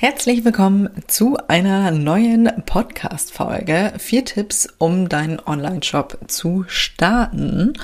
[0.00, 3.92] Herzlich willkommen zu einer neuen Podcast-Folge.
[3.98, 7.74] Vier Tipps, um deinen Online-Shop zu starten.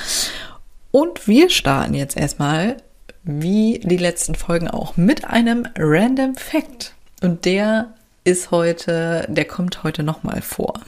[0.93, 2.79] Und wir starten jetzt erstmal,
[3.23, 6.95] wie die letzten Folgen auch, mit einem Random Fact.
[7.21, 7.93] Und der
[8.25, 10.81] ist heute, der kommt heute nochmal vor.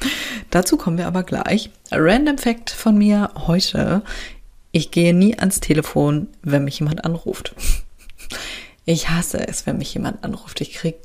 [0.50, 1.70] Dazu kommen wir aber gleich.
[1.92, 4.02] Random Fact von mir heute.
[4.70, 7.54] Ich gehe nie ans Telefon, wenn mich jemand anruft.
[8.84, 10.60] Ich hasse es, wenn mich jemand anruft.
[10.60, 10.96] Ich krieg,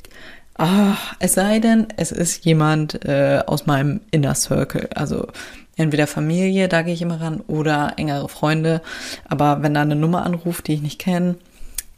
[0.57, 4.89] ah, es sei denn, es ist jemand äh, aus meinem Inner Circle.
[4.95, 5.27] Also
[5.77, 8.81] entweder Familie, da gehe ich immer ran, oder engere Freunde.
[9.25, 11.35] Aber wenn da eine Nummer anruft, die ich nicht kenne,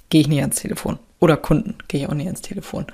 [0.09, 0.99] gehe ich nie ans Telefon.
[1.19, 2.85] Oder Kunden gehe ich auch nie ans Telefon.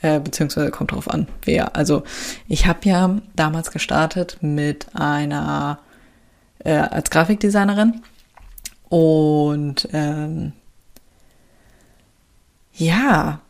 [0.00, 1.76] Äh, beziehungsweise kommt drauf an, wer.
[1.76, 2.02] Also
[2.48, 5.78] ich habe ja damals gestartet mit einer
[6.58, 8.02] äh, als Grafikdesignerin
[8.88, 10.52] und ähm,
[12.82, 13.40] ja,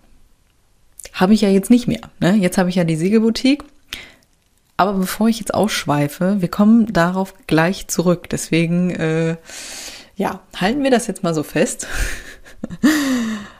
[1.12, 2.10] habe ich ja jetzt nicht mehr.
[2.20, 2.34] Ne?
[2.36, 3.64] Jetzt habe ich ja die Siegelboutique.
[4.76, 8.28] Aber bevor ich jetzt ausschweife, wir kommen darauf gleich zurück.
[8.30, 9.36] Deswegen, äh,
[10.16, 11.86] ja, halten wir das jetzt mal so fest.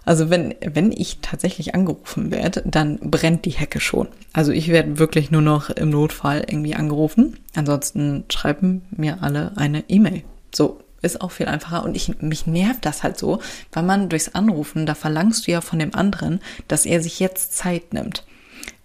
[0.05, 4.09] Also wenn, wenn ich tatsächlich angerufen werde, dann brennt die Hecke schon.
[4.33, 7.39] Also ich werde wirklich nur noch im Notfall irgendwie angerufen.
[7.55, 10.25] Ansonsten schreiben mir alle eine E-Mail.
[10.53, 13.41] So, ist auch viel einfacher und ich, mich nervt das halt so,
[13.73, 17.57] weil man durchs Anrufen, da verlangst du ja von dem anderen, dass er sich jetzt
[17.57, 18.25] Zeit nimmt.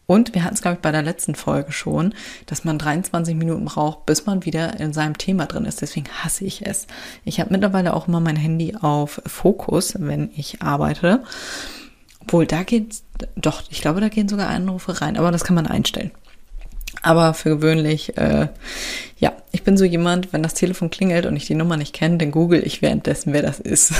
[0.07, 2.13] Und wir hatten es, glaube ich, bei der letzten Folge schon,
[2.45, 5.81] dass man 23 Minuten braucht, bis man wieder in seinem Thema drin ist.
[5.81, 6.87] Deswegen hasse ich es.
[7.25, 11.23] Ich habe mittlerweile auch immer mein Handy auf Fokus, wenn ich arbeite.
[12.21, 13.01] Obwohl, da geht,
[13.35, 16.11] doch, ich glaube, da gehen sogar Anrufe rein, aber das kann man einstellen.
[17.01, 18.47] Aber für gewöhnlich, äh,
[19.17, 22.17] ja, ich bin so jemand, wenn das Telefon klingelt und ich die Nummer nicht kenne,
[22.17, 23.93] dann google ich währenddessen, wer das ist.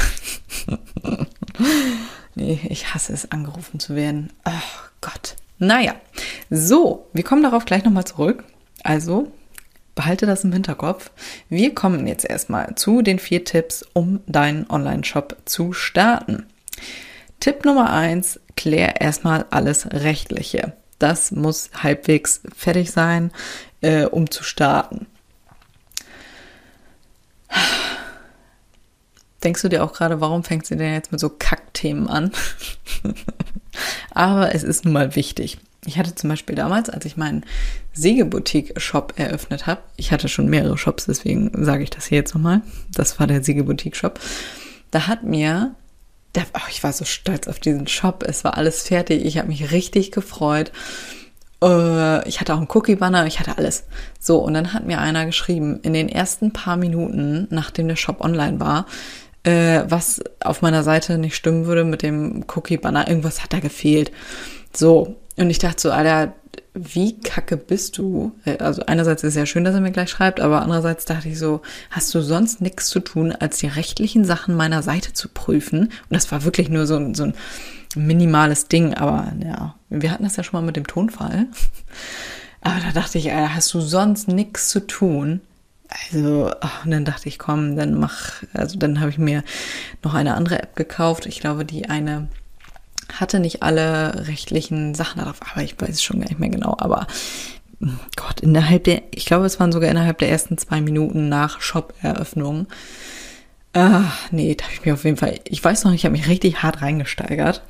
[2.36, 4.32] nee, ich hasse es, angerufen zu werden.
[4.44, 5.36] Ach Gott.
[5.60, 5.96] Naja,
[6.50, 8.44] so, wir kommen darauf gleich nochmal zurück.
[8.84, 9.32] Also,
[9.96, 11.10] behalte das im Hinterkopf.
[11.50, 16.46] Wir kommen jetzt erstmal zu den vier Tipps, um deinen Online-Shop zu starten.
[17.40, 20.74] Tipp Nummer eins, klär erstmal alles Rechtliche.
[21.00, 23.32] Das muss halbwegs fertig sein,
[23.82, 25.08] äh, um zu starten.
[29.44, 32.32] Denkst du dir auch gerade, warum fängt sie denn jetzt mit so Kackthemen an?
[34.12, 35.60] Aber es ist nun mal wichtig.
[35.86, 37.46] Ich hatte zum Beispiel damals, als ich meinen
[37.94, 42.62] Siegeboutique-Shop eröffnet habe, ich hatte schon mehrere Shops, deswegen sage ich das hier jetzt nochmal.
[42.94, 44.20] Das war der Siegeboutique-Shop.
[44.92, 45.76] Da hat mir
[46.70, 48.24] ich war so stolz auf diesen Shop.
[48.24, 49.26] Es war alles fertig.
[49.26, 50.72] Ich habe mich richtig gefreut.
[51.64, 53.86] Äh, ich hatte auch einen Cookie-Banner, ich hatte alles.
[54.20, 58.22] So, und dann hat mir einer geschrieben, in den ersten paar Minuten, nachdem der Shop
[58.22, 58.86] online war,
[59.44, 63.08] äh, was auf meiner Seite nicht stimmen würde mit dem Cookie-Banner.
[63.08, 64.12] Irgendwas hat da gefehlt.
[64.76, 66.34] So, und ich dachte so, Alter,
[66.74, 68.34] wie kacke bist du?
[68.46, 71.30] Äh, also einerseits ist es ja schön, dass er mir gleich schreibt, aber andererseits dachte
[71.30, 71.62] ich so,
[71.92, 75.80] hast du sonst nichts zu tun, als die rechtlichen Sachen meiner Seite zu prüfen?
[75.82, 77.34] Und das war wirklich nur so, so ein
[77.96, 81.48] minimales Ding, aber ja, wir hatten das ja schon mal mit dem Tonfall.
[82.62, 85.40] Aber da dachte ich, Alter, hast du sonst nichts zu tun?
[86.12, 89.44] Also, ach, und dann dachte ich, komm, dann mach, also dann habe ich mir
[90.04, 91.28] noch eine andere App gekauft.
[91.28, 92.28] Ich glaube, die eine
[93.14, 96.76] hatte nicht alle rechtlichen Sachen darauf, aber ich weiß es schon gar nicht mehr genau.
[96.78, 97.08] Aber
[97.80, 101.62] hm, Gott, innerhalb der, ich glaube, es waren sogar innerhalb der ersten zwei Minuten nach
[101.62, 102.68] Shop-Eröffnung.
[103.74, 106.28] Ach, nee, da habe ich mir auf jeden Fall, ich weiß noch, ich habe mich
[106.28, 107.62] richtig hart reingesteigert.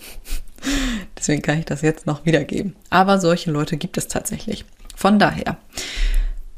[1.17, 2.75] Deswegen kann ich das jetzt noch wiedergeben.
[2.89, 4.65] Aber solche Leute gibt es tatsächlich.
[4.95, 5.57] Von daher,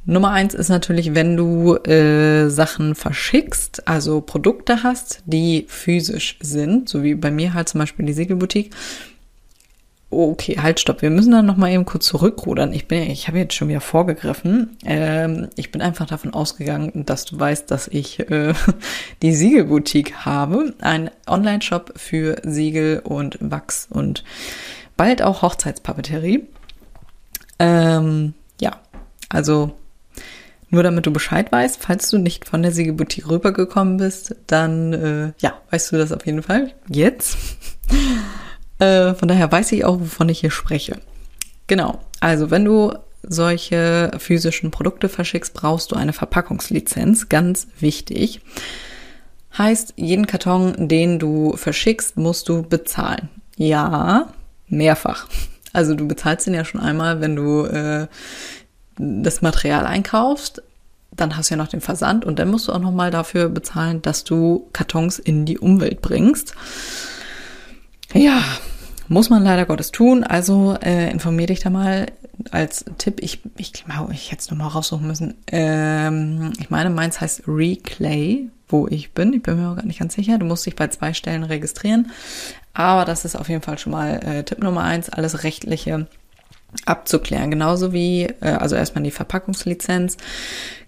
[0.06, 6.90] Nummer eins ist natürlich, wenn du äh, Sachen verschickst, also Produkte hast, die physisch sind,
[6.90, 8.72] so wie bei mir halt zum Beispiel die Segelboutique.
[10.12, 11.04] Okay, halt, stopp.
[11.04, 12.74] Wir müssen dann noch mal eben kurz zurückrudern.
[12.74, 14.76] Ich ich habe jetzt schon wieder vorgegriffen.
[14.84, 18.56] Ähm, ich bin einfach davon ausgegangen, dass du weißt, dass ich äh,
[19.22, 24.24] die Siegelboutique habe, ein Online-Shop für Siegel und Wachs und
[24.98, 26.48] bald auch Hochzeitspapeterie.
[27.60, 28.80] Ähm, ja,
[29.30, 29.74] also
[30.70, 35.32] nur damit du Bescheid weißt, falls du nicht von der Siegeboutique rübergekommen bist, dann äh,
[35.40, 37.38] ja, weißt du das auf jeden Fall jetzt.
[38.80, 40.98] äh, von daher weiß ich auch, wovon ich hier spreche.
[41.68, 42.94] Genau, also wenn du
[43.24, 47.30] solche physischen Produkte verschickst, brauchst du eine Verpackungslizenz.
[47.30, 48.42] Ganz wichtig.
[49.58, 53.30] Heißt, jeden Karton, den du verschickst, musst du bezahlen.
[53.58, 54.32] Ja,
[54.68, 55.28] mehrfach.
[55.74, 58.08] Also du bezahlst ihn ja schon einmal, wenn du äh,
[59.00, 60.62] das Material einkaufst.
[61.12, 63.50] Dann hast du ja noch den Versand und dann musst du auch noch mal dafür
[63.50, 66.54] bezahlen, dass du Kartons in die Umwelt bringst.
[68.14, 68.44] Ja,
[69.08, 70.24] muss man leider Gottes tun.
[70.24, 72.08] Also äh, informier dich da mal
[72.52, 73.22] als Tipp.
[73.22, 75.34] Ich, ich glaube, ich hätte es nochmal raussuchen müssen.
[75.48, 79.34] Ähm, ich meine, meins heißt Reclay, wo ich bin.
[79.34, 80.38] Ich bin mir auch gar nicht ganz sicher.
[80.38, 82.12] Du musst dich bei zwei Stellen registrieren.
[82.74, 86.08] Aber das ist auf jeden Fall schon mal äh, Tipp Nummer eins, alles Rechtliche
[86.86, 87.52] abzuklären.
[87.52, 90.18] Genauso wie, äh, also erstmal die Verpackungslizenz,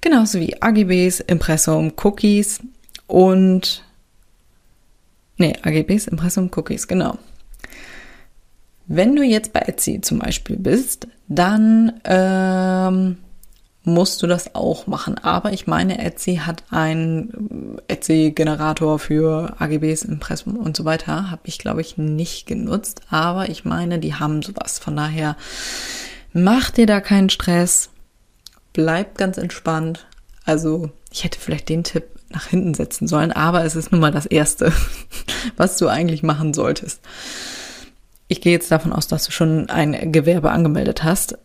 [0.02, 2.60] genauso wie AGBs, Impressum, Cookies
[3.08, 3.84] und
[5.42, 7.18] Nee, AGBs, Impressum, Cookies, genau.
[8.86, 13.18] Wenn du jetzt bei Etsy zum Beispiel bist, dann ähm,
[13.84, 15.18] musst du das auch machen.
[15.18, 21.32] Aber ich meine, Etsy hat einen Etsy-Generator für AGBs, Impressum und so weiter.
[21.32, 23.02] Habe ich, glaube ich, nicht genutzt.
[23.10, 24.80] Aber ich meine, die haben sowas.
[24.80, 25.36] Von daher
[26.34, 27.90] mach dir da keinen Stress.
[28.74, 30.06] Bleib ganz entspannt.
[30.46, 34.12] Also ich hätte vielleicht den Tipp nach hinten setzen sollen, aber es ist nun mal
[34.12, 34.72] das Erste,
[35.58, 37.02] was du eigentlich machen solltest.
[38.28, 41.38] Ich gehe jetzt davon aus, dass du schon ein Gewerbe angemeldet hast.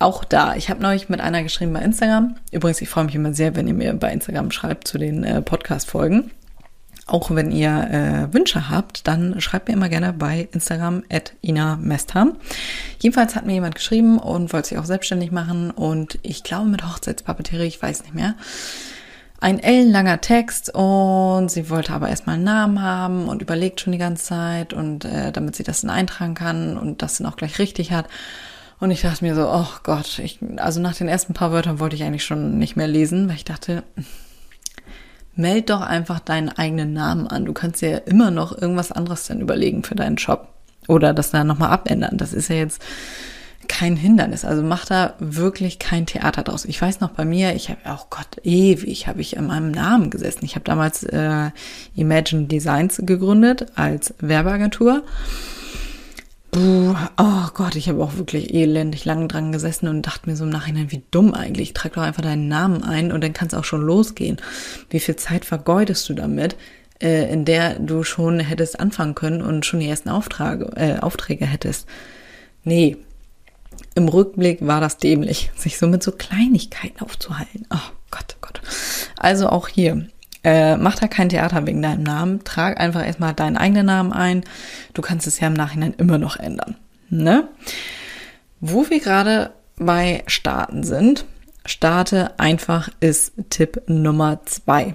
[0.00, 2.36] Auch da, ich habe neulich mit einer geschrieben bei Instagram.
[2.50, 5.42] Übrigens, ich freue mich immer sehr, wenn ihr mir bei Instagram schreibt zu den äh,
[5.42, 6.30] Podcast-Folgen.
[7.04, 11.76] Auch wenn ihr äh, Wünsche habt, dann schreibt mir immer gerne bei Instagram at Ina
[11.76, 12.36] Mestham.
[12.98, 16.82] Jedenfalls hat mir jemand geschrieben und wollte sich auch selbstständig machen und ich glaube mit
[16.82, 18.36] Hochzeitspapeterie, ich weiß nicht mehr
[19.40, 23.98] ein ellenlanger Text und sie wollte aber erstmal einen Namen haben und überlegt schon die
[23.98, 27.58] ganze Zeit und äh, damit sie das dann eintragen kann und das dann auch gleich
[27.58, 28.06] richtig hat.
[28.80, 31.96] Und ich dachte mir so, oh Gott, ich, also nach den ersten paar Wörtern wollte
[31.96, 33.84] ich eigentlich schon nicht mehr lesen, weil ich dachte,
[35.36, 37.44] meld doch einfach deinen eigenen Namen an.
[37.44, 40.48] Du kannst dir ja immer noch irgendwas anderes dann überlegen für deinen Job
[40.88, 42.16] oder das dann nochmal abändern.
[42.16, 42.82] Das ist ja jetzt
[43.68, 44.46] kein Hindernis.
[44.46, 46.64] Also mach da wirklich kein Theater draus.
[46.64, 50.10] Ich weiß noch bei mir, ich habe, oh Gott, ewig habe ich in meinem Namen
[50.10, 50.44] gesessen.
[50.44, 51.50] Ich habe damals äh,
[51.94, 55.02] Imagine Designs gegründet als Werbeagentur.
[56.52, 60.50] Oh Gott, ich habe auch wirklich elendig lang dran gesessen und dachte mir so im
[60.50, 61.74] Nachhinein, wie dumm eigentlich.
[61.74, 64.38] Trag doch einfach deinen Namen ein und dann kann es auch schon losgehen.
[64.88, 66.56] Wie viel Zeit vergeudest du damit,
[67.00, 71.46] äh, in der du schon hättest anfangen können und schon die ersten Aufträge, äh, Aufträge
[71.46, 71.86] hättest?
[72.64, 72.96] Nee,
[73.94, 77.66] im Rückblick war das dämlich, sich so mit so Kleinigkeiten aufzuhalten.
[77.72, 78.60] Oh Gott, oh Gott.
[79.16, 80.08] Also auch hier,
[80.44, 82.44] äh, mach da kein Theater wegen deinem Namen.
[82.44, 84.44] Trag einfach erstmal deinen eigenen Namen ein.
[84.94, 86.76] Du kannst es ja im Nachhinein immer noch ändern.
[87.08, 87.48] Ne?
[88.60, 91.24] Wo wir gerade bei Starten sind,
[91.66, 94.94] starte einfach ist Tipp Nummer zwei.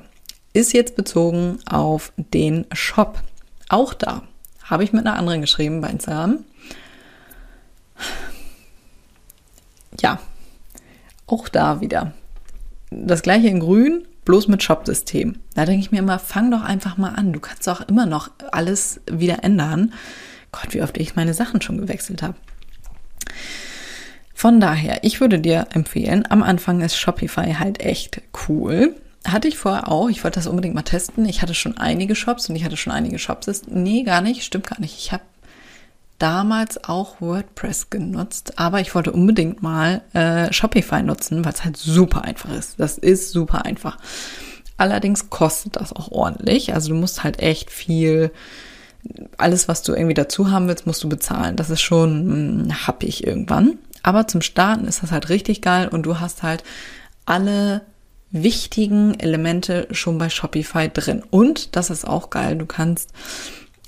[0.53, 3.21] Ist jetzt bezogen auf den Shop.
[3.69, 4.23] Auch da
[4.63, 6.39] habe ich mit einer anderen geschrieben bei Instagram
[10.01, 10.19] ja,
[11.27, 12.13] auch da wieder.
[12.91, 15.37] Das gleiche in grün, bloß mit Shop-System.
[15.53, 17.31] Da denke ich mir immer, fang doch einfach mal an.
[17.31, 19.93] Du kannst auch immer noch alles wieder ändern.
[20.51, 22.35] Gott, wie oft ich meine Sachen schon gewechselt habe.
[24.33, 28.95] Von daher, ich würde dir empfehlen, am Anfang ist Shopify halt echt cool.
[29.25, 31.25] Hatte ich vorher auch, ich wollte das unbedingt mal testen.
[31.25, 33.63] Ich hatte schon einige Shops und ich hatte schon einige Shops.
[33.67, 34.97] Nee, gar nicht, stimmt gar nicht.
[34.97, 35.23] Ich habe
[36.19, 41.77] damals auch WordPress genutzt, aber ich wollte unbedingt mal äh, Shopify nutzen, weil es halt
[41.77, 42.79] super einfach ist.
[42.79, 43.97] Das ist super einfach.
[44.77, 46.73] Allerdings kostet das auch ordentlich.
[46.73, 48.31] Also du musst halt echt viel,
[49.37, 51.55] alles, was du irgendwie dazu haben willst, musst du bezahlen.
[51.55, 53.77] Das ist schon mh, hm, happig irgendwann.
[54.03, 56.63] Aber zum Starten ist das halt richtig geil und du hast halt
[57.25, 57.81] alle
[58.31, 61.23] wichtigen Elemente schon bei Shopify drin.
[61.29, 62.57] Und das ist auch geil.
[62.57, 63.11] Du kannst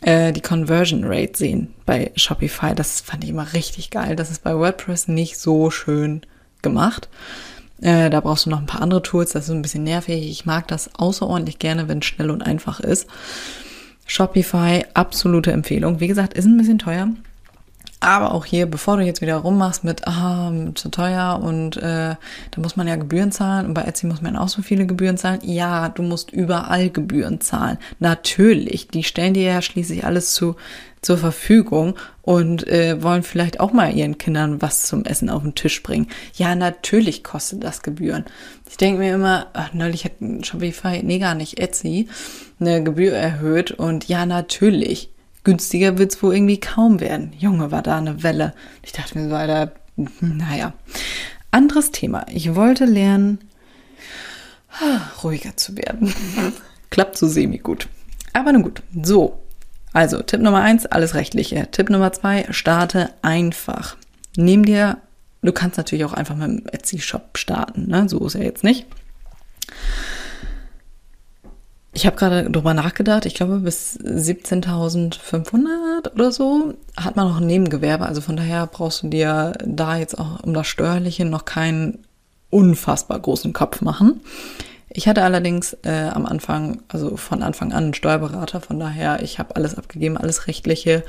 [0.01, 2.75] äh, die Conversion Rate sehen bei Shopify.
[2.75, 4.15] Das fand ich immer richtig geil.
[4.15, 6.21] Das ist bei WordPress nicht so schön
[6.61, 7.09] gemacht.
[7.81, 9.31] Äh, da brauchst du noch ein paar andere Tools.
[9.31, 10.29] Das ist ein bisschen nervig.
[10.29, 13.07] Ich mag das außerordentlich gerne, wenn es schnell und einfach ist.
[14.05, 15.99] Shopify, absolute Empfehlung.
[15.99, 17.09] Wie gesagt, ist ein bisschen teuer.
[17.99, 22.15] Aber auch hier, bevor du jetzt wieder rummachst mit, ah, zu teuer und äh,
[22.51, 25.17] da muss man ja Gebühren zahlen und bei Etsy muss man auch so viele Gebühren
[25.17, 25.39] zahlen.
[25.41, 27.79] Ja, du musst überall Gebühren zahlen.
[27.99, 30.55] Natürlich, die stellen dir ja schließlich alles zu,
[31.01, 35.55] zur Verfügung und äh, wollen vielleicht auch mal ihren Kindern was zum Essen auf den
[35.55, 36.07] Tisch bringen.
[36.35, 38.25] Ja, natürlich kostet das Gebühren.
[38.69, 40.11] Ich denke mir immer, ach, neulich hat
[40.43, 42.09] Shopify, nee gar nicht, Etsy,
[42.59, 45.09] eine Gebühr erhöht und ja, natürlich
[45.47, 47.31] günstiger wird's wohl irgendwie kaum werden.
[47.39, 48.53] Junge, war da eine Welle.
[48.83, 49.71] Ich dachte mir so, Alter,
[50.19, 50.73] naja,
[51.51, 52.25] anderes Thema.
[52.29, 53.39] Ich wollte lernen,
[55.23, 56.13] ruhiger zu werden.
[56.89, 57.87] Klappt so semi gut.
[58.33, 58.83] Aber nun gut.
[59.01, 59.41] So.
[59.93, 61.71] Also, Tipp Nummer eins, alles Rechtliche.
[61.71, 63.95] Tipp Nummer zwei, starte einfach.
[64.35, 64.97] Nimm dir,
[65.43, 68.09] du kannst natürlich auch einfach mit dem Etsy-Shop starten, ne?
[68.09, 68.85] So ist er jetzt nicht.
[71.93, 77.47] Ich habe gerade drüber nachgedacht, ich glaube bis 17.500 oder so hat man noch ein
[77.47, 78.05] Nebengewerbe.
[78.05, 82.05] Also von daher brauchst du dir da jetzt auch um das Steuerliche noch keinen
[82.49, 84.21] unfassbar großen Kopf machen.
[84.89, 89.37] Ich hatte allerdings äh, am Anfang, also von Anfang an einen Steuerberater, von daher, ich
[89.37, 91.03] habe alles abgegeben, alles Rechtliche,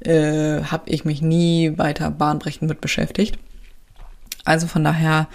[0.00, 3.38] äh, habe ich mich nie weiter bahnbrechend mit beschäftigt.
[4.44, 5.28] Also von daher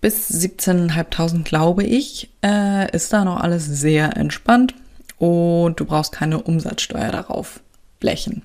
[0.00, 4.74] bis 17.500, glaube ich, äh, ist da noch alles sehr entspannt
[5.18, 7.60] und du brauchst keine Umsatzsteuer darauf
[8.00, 8.42] blechen.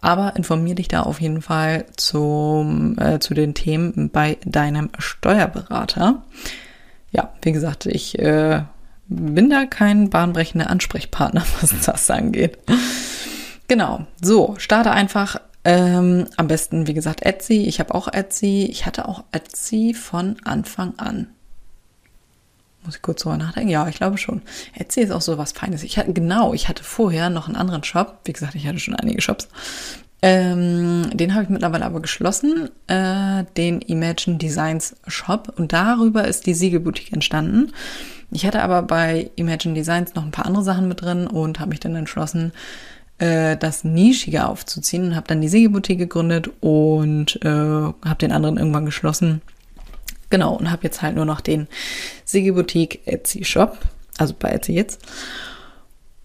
[0.00, 6.22] Aber informier dich da auf jeden Fall zum, äh, zu den Themen bei deinem Steuerberater.
[7.10, 8.62] Ja, wie gesagt, ich äh,
[9.08, 12.58] bin da kein bahnbrechender Ansprechpartner, was das angeht.
[13.66, 17.64] Genau, so, starte einfach ähm, am besten, wie gesagt, Etsy.
[17.64, 18.66] Ich habe auch Etsy.
[18.70, 21.28] Ich hatte auch Etsy von Anfang an.
[22.84, 23.70] Muss ich kurz drüber nachdenken?
[23.70, 24.42] Ja, ich glaube schon.
[24.74, 25.82] Etsy ist auch so was Feines.
[25.82, 28.20] Ich hatte, genau, ich hatte vorher noch einen anderen Shop.
[28.24, 29.48] Wie gesagt, ich hatte schon einige Shops.
[30.20, 35.52] Ähm, den habe ich mittlerweile aber geschlossen, äh, den Imagine Designs Shop.
[35.56, 37.72] Und darüber ist die Siegelboutique entstanden.
[38.30, 41.70] Ich hatte aber bei Imagine Designs noch ein paar andere Sachen mit drin und habe
[41.70, 42.52] mich dann entschlossen,
[43.18, 48.56] äh, das nischiger aufzuziehen und habe dann die Siegelboutique gegründet und äh, habe den anderen
[48.56, 49.42] irgendwann geschlossen.
[50.30, 51.68] Genau, und habe jetzt halt nur noch den
[52.24, 53.78] Siegelboutique Etsy Shop,
[54.18, 55.00] also bei Etsy jetzt.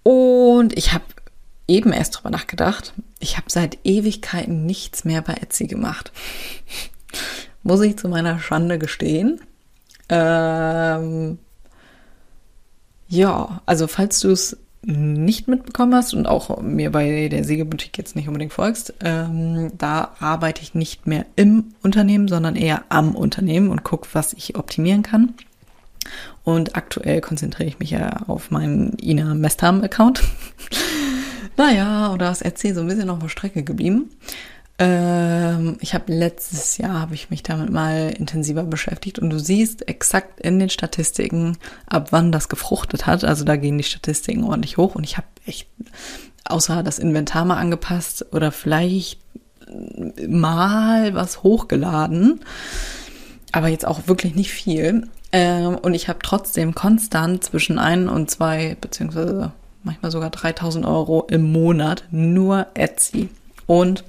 [0.03, 1.05] Und ich habe
[1.67, 2.93] eben erst drüber nachgedacht.
[3.19, 6.12] Ich habe seit Ewigkeiten nichts mehr bei Etsy gemacht.
[7.63, 9.39] Muss ich zu meiner Schande gestehen.
[10.09, 11.39] Ähm,
[13.07, 18.16] ja, also falls du es nicht mitbekommen hast und auch mir bei der Sägeboutique jetzt
[18.16, 23.70] nicht unbedingt folgst, ähm, da arbeite ich nicht mehr im Unternehmen, sondern eher am Unternehmen
[23.70, 25.34] und gucke, was ich optimieren kann.
[26.44, 30.22] Und aktuell konzentriere ich mich ja auf meinen Ina Mestham-Account.
[31.58, 34.10] naja, und da ist RC so ein bisschen auf der Strecke geblieben.
[34.80, 39.88] Ähm, ich habe letztes Jahr habe ich mich damit mal intensiver beschäftigt und du siehst
[39.88, 43.24] exakt in den Statistiken, ab wann das gefruchtet hat.
[43.24, 45.68] Also da gehen die Statistiken ordentlich hoch und ich habe echt
[46.46, 49.20] außer das Inventar mal angepasst oder vielleicht
[50.27, 52.42] mal was hochgeladen,
[53.51, 55.08] aber jetzt auch wirklich nicht viel.
[55.32, 59.51] Ähm, und ich habe trotzdem konstant zwischen ein und zwei beziehungsweise
[59.84, 63.30] manchmal sogar 3000 Euro im Monat nur Etsy
[63.65, 64.03] und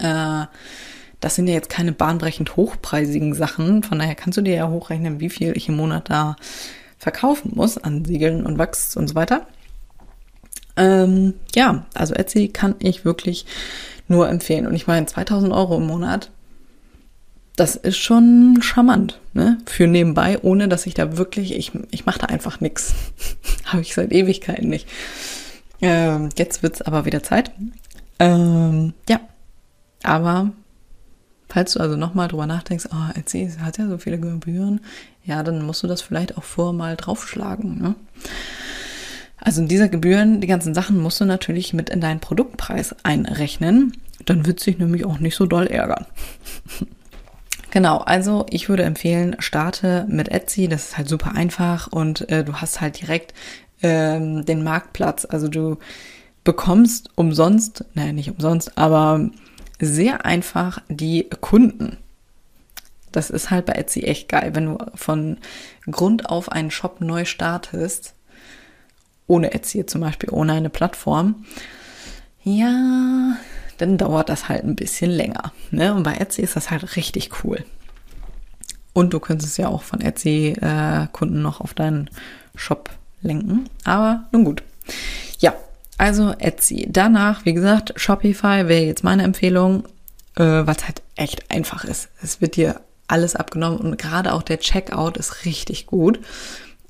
[0.00, 0.46] äh,
[1.20, 3.82] das sind ja jetzt keine bahnbrechend hochpreisigen Sachen.
[3.82, 6.36] Von daher kannst du dir ja hochrechnen, wie viel ich im Monat da
[6.98, 9.46] verkaufen muss an Siegeln und Wachs und so weiter.
[10.76, 13.44] Ähm, ja, also Etsy kann ich wirklich
[14.08, 14.66] nur empfehlen.
[14.66, 16.30] Und ich meine, 2000 Euro im Monat,
[17.56, 19.58] das ist schon charmant, ne?
[19.66, 22.94] Für nebenbei, ohne dass ich da wirklich, ich, ich mache da einfach nix.
[23.66, 24.88] Habe ich seit Ewigkeiten nicht.
[25.82, 27.52] Ähm, jetzt wird's aber wieder Zeit.
[28.18, 29.20] Ähm, ja,
[30.02, 30.52] aber
[31.48, 34.80] falls du also nochmal drüber nachdenkst, oh, Etsy hat ja so viele Gebühren,
[35.24, 37.80] ja, dann musst du das vielleicht auch vorher mal draufschlagen.
[37.80, 37.94] Ne?
[39.38, 43.96] Also in dieser Gebühren, die ganzen Sachen musst du natürlich mit in deinen Produktpreis einrechnen.
[44.26, 46.06] Dann wird sich nämlich auch nicht so doll ärgern.
[47.72, 52.42] Genau, also ich würde empfehlen, starte mit Etsy, das ist halt super einfach und äh,
[52.42, 53.32] du hast halt direkt
[53.80, 55.24] ähm, den Marktplatz.
[55.24, 55.78] Also du
[56.42, 59.30] bekommst umsonst, naja, nicht umsonst, aber
[59.80, 61.96] sehr einfach die Kunden.
[63.12, 65.38] Das ist halt bei Etsy echt geil, wenn du von
[65.90, 68.14] Grund auf einen Shop neu startest,
[69.26, 71.44] ohne Etsy zum Beispiel, ohne eine Plattform.
[72.42, 73.36] Ja,
[73.78, 75.52] dann dauert das halt ein bisschen länger.
[75.70, 75.94] Ne?
[75.94, 77.64] Und bei Etsy ist das halt richtig cool.
[78.92, 82.10] Und du könntest ja auch von Etsy-Kunden äh, noch auf deinen
[82.54, 82.90] Shop
[83.22, 83.68] lenken.
[83.84, 84.62] Aber nun gut.
[85.38, 85.54] Ja,
[86.00, 86.88] also Etsy.
[86.90, 89.84] Danach, wie gesagt, Shopify wäre jetzt meine Empfehlung,
[90.36, 92.08] äh, was halt echt einfach ist.
[92.22, 96.18] Es wird dir alles abgenommen und gerade auch der Checkout ist richtig gut,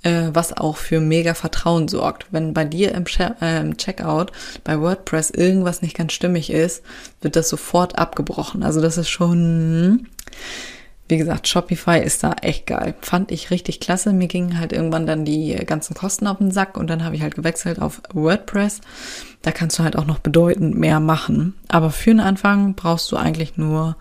[0.05, 2.27] äh, was auch für mega Vertrauen sorgt.
[2.31, 4.31] Wenn bei dir im, che äh, im Checkout
[4.63, 6.85] bei WordPress irgendwas nicht ganz stimmig ist,
[7.21, 8.63] wird das sofort abgebrochen.
[8.63, 10.07] Also das ist schon
[11.11, 12.95] wie gesagt, Shopify ist da echt geil.
[13.01, 14.13] Fand ich richtig klasse.
[14.13, 17.23] Mir gingen halt irgendwann dann die ganzen Kosten auf den Sack und dann habe ich
[17.23, 18.81] halt gewechselt auf WordPress.
[19.43, 21.55] Da kannst du halt auch noch bedeutend mehr machen.
[21.69, 23.97] Aber für einen Anfang brauchst du eigentlich nur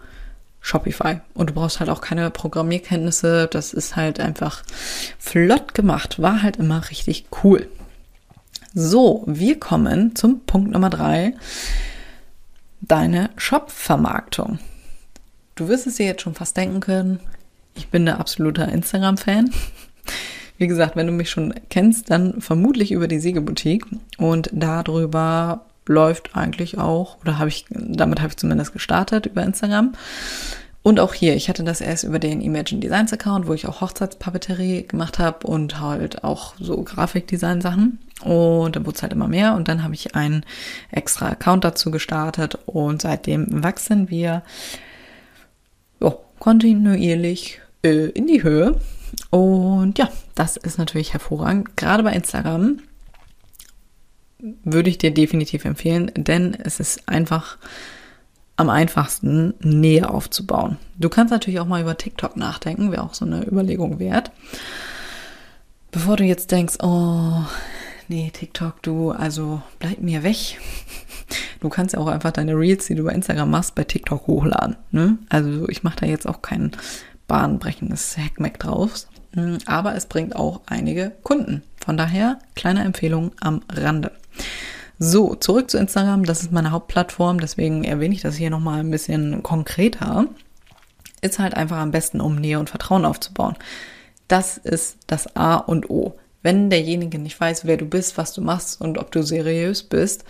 [0.61, 1.21] Shopify.
[1.33, 3.47] Und du brauchst halt auch keine Programmierkenntnisse.
[3.51, 4.63] Das ist halt einfach
[5.17, 6.21] flott gemacht.
[6.21, 7.67] War halt immer richtig cool.
[8.73, 11.33] So, wir kommen zum Punkt Nummer drei.
[12.81, 14.59] Deine Shop-Vermarktung.
[15.59, 17.19] Du wirst es dir jetzt schon fast denken können.
[17.75, 19.51] Ich bin der absoluter Instagram-Fan.
[20.57, 23.85] Wie gesagt, wenn du mich schon kennst, dann vermutlich über die Siegeboutique
[24.17, 29.91] und darüber läuft eigentlich auch, oder habe ich, damit habe ich zumindest gestartet über Instagram.
[30.81, 33.81] Und auch hier, ich hatte das erst über den Imagine Designs Account, wo ich auch
[33.81, 37.99] Hochzeitspapeterie gemacht habe und halt auch so Grafikdesign-Sachen.
[38.23, 39.55] Und dann wurde es halt immer mehr.
[39.55, 40.45] Und dann habe ich einen
[40.89, 44.43] extra Account dazu gestartet und seitdem wachsen wir
[46.39, 48.79] kontinuierlich äh, in die Höhe.
[49.29, 51.75] Und ja, das ist natürlich hervorragend.
[51.77, 52.79] Gerade bei Instagram
[54.63, 57.57] würde ich dir definitiv empfehlen, denn es ist einfach
[58.55, 60.77] am einfachsten, Nähe aufzubauen.
[60.97, 64.31] Du kannst natürlich auch mal über TikTok nachdenken, wäre auch so eine Überlegung wert.
[65.91, 67.41] Bevor du jetzt denkst, oh,
[68.09, 70.59] nee, TikTok, du, also bleib mir weg.
[71.61, 74.77] Du kannst ja auch einfach deine Reels, die du bei Instagram machst, bei TikTok hochladen.
[74.91, 75.17] Ne?
[75.27, 76.71] Also ich mache da jetzt auch kein
[77.27, 79.05] bahnbrechendes Hackmack drauf.
[79.33, 81.61] Hm, aber es bringt auch einige Kunden.
[81.83, 84.11] Von daher kleine Empfehlung am Rande.
[84.97, 86.25] So, zurück zu Instagram.
[86.25, 90.25] Das ist meine Hauptplattform, deswegen erwähne ich das hier nochmal ein bisschen konkreter.
[91.21, 93.55] Ist halt einfach am besten, um Nähe und Vertrauen aufzubauen.
[94.27, 96.15] Das ist das A und O.
[96.41, 100.23] Wenn derjenige nicht weiß, wer du bist, was du machst und ob du seriös bist,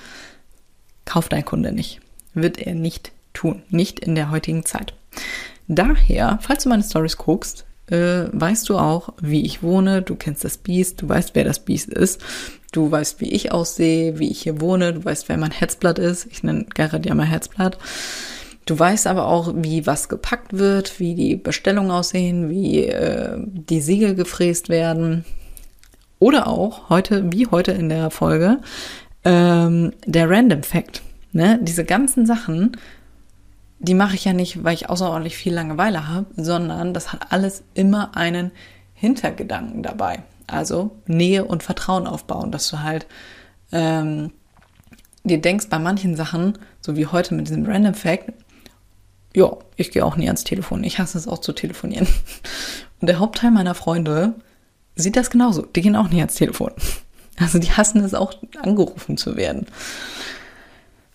[1.06, 2.02] kauft dein Kunde nicht.
[2.34, 3.64] Wird er nicht tun.
[3.70, 4.94] Nicht in der heutigen Zeit.
[5.68, 10.44] Daher, falls du meine Stories guckst, äh, weißt du auch, wie ich wohne, du kennst
[10.44, 12.22] das Biest, du weißt, wer das Biest ist,
[12.72, 16.28] du weißt, wie ich aussehe, wie ich hier wohne, du weißt, wer mein Herzblatt ist,
[16.32, 17.78] ich nenne Gerrit ja mein Herzblatt.
[18.66, 23.82] Du weißt aber auch, wie was gepackt wird, wie die Bestellungen aussehen, wie äh, die
[23.82, 25.26] Siegel gefräst werden.
[26.20, 28.60] Oder auch heute, wie heute in der Folge,
[29.24, 31.02] ähm, der Random Fact.
[31.32, 31.60] Ne?
[31.62, 32.76] Diese ganzen Sachen
[33.80, 37.64] die mache ich ja nicht, weil ich außerordentlich viel Langeweile habe, sondern das hat alles
[37.74, 38.52] immer einen
[38.94, 40.24] Hintergedanken dabei.
[40.48, 43.08] Also Nähe und Vertrauen aufbauen, dass du halt
[43.72, 44.32] ähm,
[45.24, 48.34] dir denkst bei manchen Sachen, so wie heute mit diesem Random Fact,
[49.34, 50.84] ja, ich gehe auch nie ans Telefon.
[50.84, 52.08] Ich hasse es auch zu telefonieren.
[53.00, 54.34] Und der Hauptteil meiner Freunde
[55.04, 55.64] sieht das genauso.
[55.64, 56.72] Die gehen auch nie ans Telefon.
[57.42, 59.66] Also die hassen es auch, angerufen zu werden.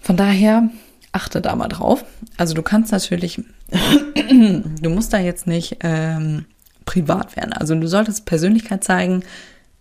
[0.00, 0.70] Von daher
[1.12, 2.02] achte da mal drauf.
[2.38, 3.42] Also du kannst natürlich,
[4.80, 6.46] du musst da jetzt nicht ähm,
[6.86, 7.52] privat werden.
[7.52, 9.22] Also du solltest Persönlichkeit zeigen,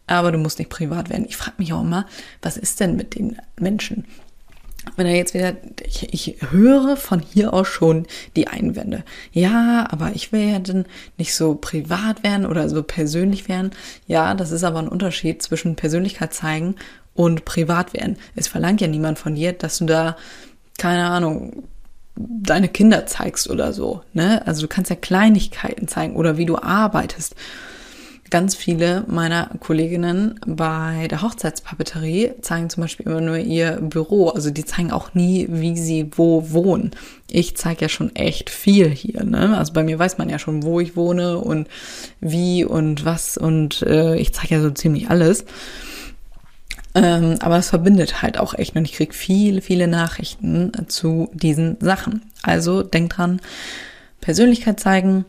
[0.05, 1.25] aber du musst nicht privat werden.
[1.25, 2.05] Ich frage mich auch immer,
[2.41, 4.05] was ist denn mit den Menschen?
[4.95, 5.53] Wenn er jetzt wieder,
[5.85, 9.03] ich, ich höre von hier aus schon die Einwände.
[9.31, 10.85] Ja, aber ich will ja dann
[11.17, 13.71] nicht so privat werden oder so persönlich werden.
[14.07, 16.75] Ja, das ist aber ein Unterschied zwischen Persönlichkeit zeigen
[17.13, 18.17] und privat werden.
[18.35, 20.17] Es verlangt ja niemand von dir, dass du da
[20.77, 21.63] keine Ahnung,
[22.15, 24.01] deine Kinder zeigst oder so.
[24.13, 24.45] Ne?
[24.45, 27.35] Also du kannst ja Kleinigkeiten zeigen oder wie du arbeitest.
[28.33, 34.29] Ganz viele meiner Kolleginnen bei der Hochzeitspapeterie zeigen zum Beispiel immer nur ihr Büro.
[34.29, 36.89] Also die zeigen auch nie, wie sie wo wohnen.
[37.29, 39.23] Ich zeige ja schon echt viel hier.
[39.23, 39.55] Ne?
[39.55, 41.67] Also bei mir weiß man ja schon, wo ich wohne und
[42.21, 43.37] wie und was.
[43.37, 45.45] Und äh, ich zeige ja so ziemlich alles.
[46.95, 51.77] Ähm, aber es verbindet halt auch echt und ich kriege viele, viele Nachrichten zu diesen
[51.81, 52.23] Sachen.
[52.41, 53.41] Also denk dran,
[54.21, 55.25] Persönlichkeit zeigen,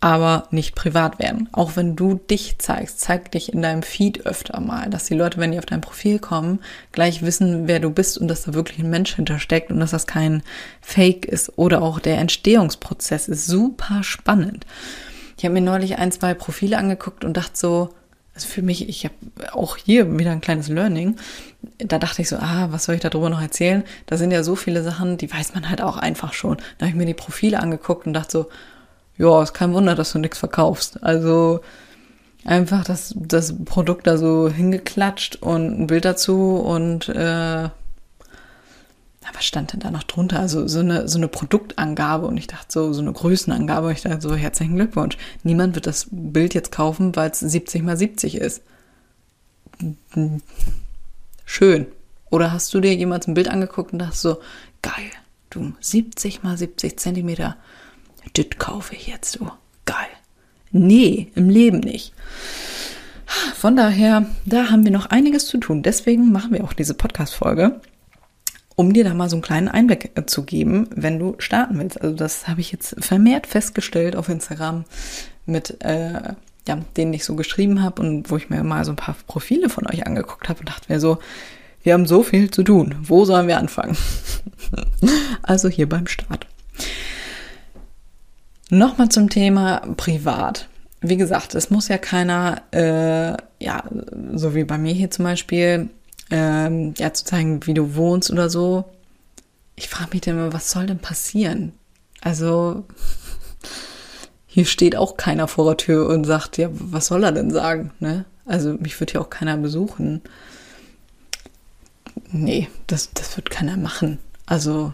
[0.00, 1.48] aber nicht privat werden.
[1.50, 5.38] Auch wenn du dich zeigst, zeig dich in deinem Feed öfter mal, dass die Leute,
[5.38, 6.60] wenn die auf dein Profil kommen,
[6.92, 10.06] gleich wissen, wer du bist und dass da wirklich ein Mensch hintersteckt und dass das
[10.06, 10.42] kein
[10.80, 11.58] Fake ist.
[11.58, 14.66] Oder auch der Entstehungsprozess ist super spannend.
[15.36, 17.90] Ich habe mir neulich ein, zwei Profile angeguckt und dachte so,
[18.34, 19.14] also für mich, ich habe
[19.52, 21.16] auch hier wieder ein kleines Learning.
[21.78, 23.82] Da dachte ich so, ah, was soll ich darüber noch erzählen?
[24.06, 26.56] Da sind ja so viele Sachen, die weiß man halt auch einfach schon.
[26.78, 28.46] Da habe ich mir die Profile angeguckt und dachte so,
[29.18, 31.02] ja, ist kein Wunder, dass du nichts verkaufst.
[31.02, 31.60] Also
[32.44, 37.68] einfach das, das Produkt da so hingeklatscht und ein Bild dazu und äh,
[39.34, 40.40] was stand denn da noch drunter?
[40.40, 43.86] Also so eine, so eine Produktangabe und ich dachte so, so eine Größenangabe.
[43.88, 45.16] Und ich dachte so, herzlichen Glückwunsch.
[45.42, 48.62] Niemand wird das Bild jetzt kaufen, weil es 70 mal 70 ist.
[51.44, 51.86] Schön.
[52.30, 54.40] Oder hast du dir jemals ein Bild angeguckt und dachtest so,
[54.82, 55.10] geil,
[55.50, 57.56] du, 70 mal 70 Zentimeter,
[58.34, 59.50] das kaufe ich jetzt, so.
[59.84, 60.08] Geil.
[60.70, 62.12] Nee, im Leben nicht.
[63.54, 65.82] Von daher, da haben wir noch einiges zu tun.
[65.82, 67.80] Deswegen machen wir auch diese Podcast-Folge
[68.78, 72.00] um dir da mal so einen kleinen Einblick äh, zu geben, wenn du starten willst.
[72.00, 74.84] Also das habe ich jetzt vermehrt festgestellt auf Instagram
[75.46, 76.34] mit äh,
[76.68, 79.68] ja, denen ich so geschrieben habe und wo ich mir mal so ein paar Profile
[79.68, 81.18] von euch angeguckt habe und dachte mir so,
[81.82, 82.94] wir haben so viel zu tun.
[83.02, 83.96] Wo sollen wir anfangen?
[85.42, 86.46] also hier beim Start.
[88.70, 90.68] Nochmal zum Thema privat.
[91.00, 93.84] Wie gesagt, es muss ja keiner, äh, ja,
[94.34, 95.88] so wie bei mir hier zum Beispiel,
[96.30, 98.84] ähm, ja, zu zeigen, wie du wohnst oder so.
[99.76, 101.72] Ich frage mich dann immer, was soll denn passieren?
[102.20, 102.84] Also,
[104.46, 107.92] hier steht auch keiner vor der Tür und sagt, ja, was soll er denn sagen,
[108.00, 108.24] ne?
[108.44, 110.22] Also, mich wird ja auch keiner besuchen.
[112.30, 114.18] Nee, das, das wird keiner machen.
[114.46, 114.92] Also,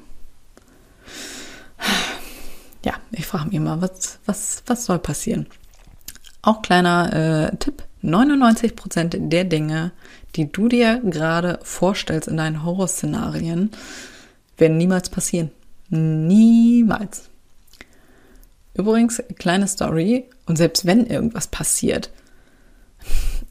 [2.85, 5.47] ja, ich frage mich immer, was, was, was soll passieren?
[6.43, 9.93] Auch kleiner äh, Tipp, 99% der Dinge,
[10.37, 13.71] die du dir gerade vorstellst in deinen Horrorszenarien,
[14.59, 15.51] werden niemals passieren.
[15.89, 17.31] Niemals.
[18.75, 22.11] Übrigens, kleine Story, und selbst wenn irgendwas passiert,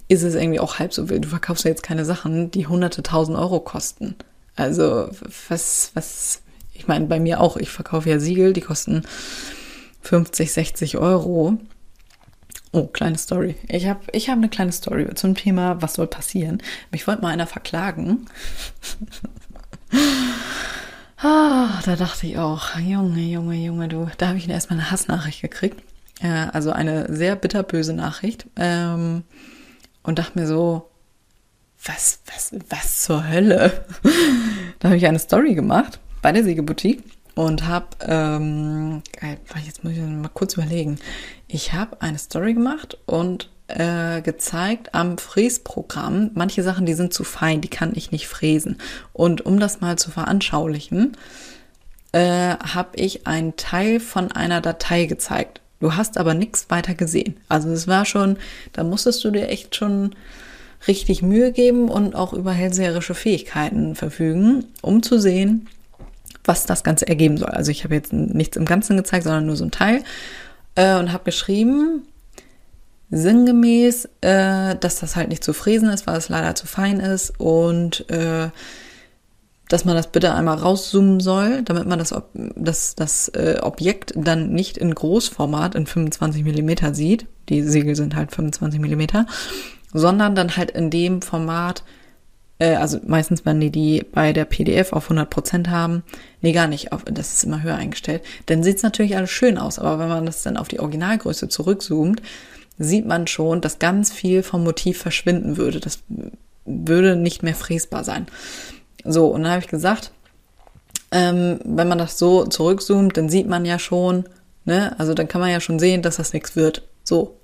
[0.08, 1.26] ist es irgendwie auch halb so wild.
[1.26, 4.16] Du verkaufst ja jetzt keine Sachen, die hunderte tausend Euro kosten.
[4.56, 5.10] Also,
[5.50, 6.43] was, was,
[6.74, 9.04] ich meine, bei mir auch, ich verkaufe ja Siegel, die kosten
[10.02, 11.58] 50, 60 Euro.
[12.72, 13.56] Oh, kleine Story.
[13.68, 16.62] Ich habe ich hab eine kleine Story zum Thema, was soll passieren.
[16.92, 18.26] Mich wollte mal einer verklagen.
[21.18, 24.10] ah, da dachte ich auch, Junge, Junge, Junge, du.
[24.18, 25.84] Da habe ich erstmal eine Hassnachricht gekriegt.
[26.22, 28.48] Äh, also eine sehr bitterböse Nachricht.
[28.56, 29.24] Ähm,
[30.02, 30.90] und dachte mir so,
[31.86, 33.86] was, was, was zur Hölle?
[34.80, 37.04] da habe ich eine Story gemacht bei der Sägeboutique
[37.36, 39.04] und habe, ähm,
[39.64, 40.98] jetzt muss ich mal kurz überlegen,
[41.48, 47.24] ich habe eine Story gemacht und äh, gezeigt am Fräsprogramm, manche Sachen, die sind zu
[47.24, 48.78] fein, die kann ich nicht fräsen.
[49.12, 51.18] Und um das mal zu veranschaulichen,
[52.14, 55.62] äh, habe ich einen Teil von einer Datei gezeigt.
[55.80, 57.36] Du hast aber nichts weiter gesehen.
[57.50, 58.38] Also es war schon,
[58.72, 60.16] da musstest du dir echt schon
[60.88, 65.68] richtig Mühe geben und auch über hellseherische Fähigkeiten verfügen, um zu sehen,
[66.44, 67.50] was das Ganze ergeben soll.
[67.50, 70.04] Also ich habe jetzt nichts im Ganzen gezeigt, sondern nur so ein Teil
[70.76, 72.04] äh, und habe geschrieben,
[73.10, 77.40] sinngemäß, äh, dass das halt nicht zu fräsen ist, weil es leider zu fein ist
[77.40, 78.50] und äh,
[79.70, 84.52] dass man das bitte einmal rauszoomen soll, damit man das, das, das äh, Objekt dann
[84.52, 87.28] nicht in Großformat in 25 Millimeter sieht.
[87.50, 89.26] Die Segel sind halt 25 Millimeter,
[89.94, 91.84] sondern dann halt in dem Format,
[92.60, 96.04] äh, also meistens, wenn die die bei der PDF auf 100 Prozent haben,
[96.42, 99.58] nee, gar nicht, auf, das ist immer höher eingestellt, dann sieht es natürlich alles schön
[99.58, 102.22] aus, aber wenn man das dann auf die Originalgröße zurückzoomt,
[102.78, 105.80] sieht man schon, dass ganz viel vom Motiv verschwinden würde.
[105.80, 106.00] Das
[106.66, 108.28] würde nicht mehr fräsbar sein.
[109.04, 110.12] So, und dann habe ich gesagt,
[111.12, 114.24] ähm, wenn man das so zurückzoomt, dann sieht man ja schon,
[114.66, 116.88] ne, also dann kann man ja schon sehen, dass das nichts wird.
[117.04, 117.38] So.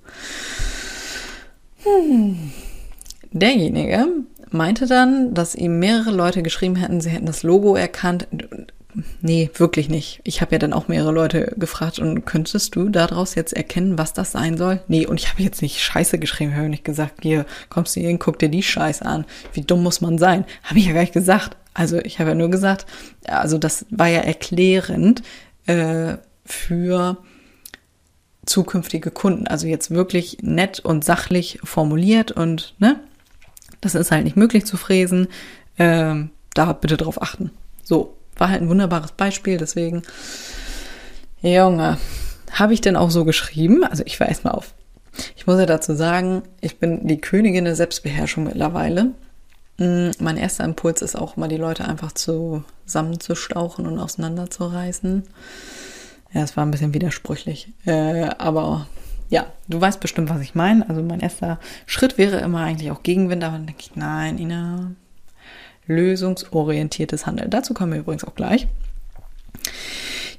[1.84, 2.50] Hm.
[3.32, 4.08] Derjenige
[4.52, 8.26] meinte dann, dass ihm mehrere Leute geschrieben hätten, sie hätten das Logo erkannt.
[9.20, 10.20] Nee, wirklich nicht.
[10.24, 14.12] Ich habe ja dann auch mehrere Leute gefragt und könntest du daraus jetzt erkennen, was
[14.12, 14.80] das sein soll?
[14.88, 18.18] Nee, und ich habe jetzt nicht Scheiße geschrieben, habe nicht gesagt, hier, kommst du hin,
[18.18, 19.26] guck dir die Scheiße an.
[19.52, 20.44] Wie dumm muss man sein?
[20.64, 21.56] Habe ich ja gar nicht gesagt.
[21.72, 22.86] Also ich habe ja nur gesagt,
[23.26, 25.22] also das war ja erklärend
[25.66, 27.18] äh, für
[28.44, 29.46] zukünftige Kunden.
[29.46, 32.98] Also jetzt wirklich nett und sachlich formuliert und ne,
[33.80, 35.28] das ist halt nicht möglich zu fräsen.
[35.78, 37.50] Ähm, da bitte drauf achten.
[37.82, 40.02] So, war halt ein wunderbares Beispiel, deswegen,
[41.42, 41.98] Junge,
[42.52, 43.84] habe ich denn auch so geschrieben?
[43.84, 44.74] Also ich war erstmal auf.
[45.36, 49.12] Ich muss ja dazu sagen, ich bin die Königin der Selbstbeherrschung mittlerweile.
[49.78, 55.24] Mm, mein erster Impuls ist auch mal, die Leute einfach zusammenzustauchen und auseinanderzureißen.
[56.32, 57.72] Ja, es war ein bisschen widersprüchlich.
[57.86, 58.86] Äh, aber
[59.30, 60.88] ja, du weißt bestimmt, was ich meine.
[60.88, 64.90] Also mein erster Schritt wäre immer eigentlich auch Gegenwind, aber dann denke ich, nein, Ina,
[65.86, 67.50] lösungsorientiertes Handeln.
[67.50, 68.66] Dazu kommen wir übrigens auch gleich.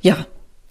[0.01, 0.25] Ja,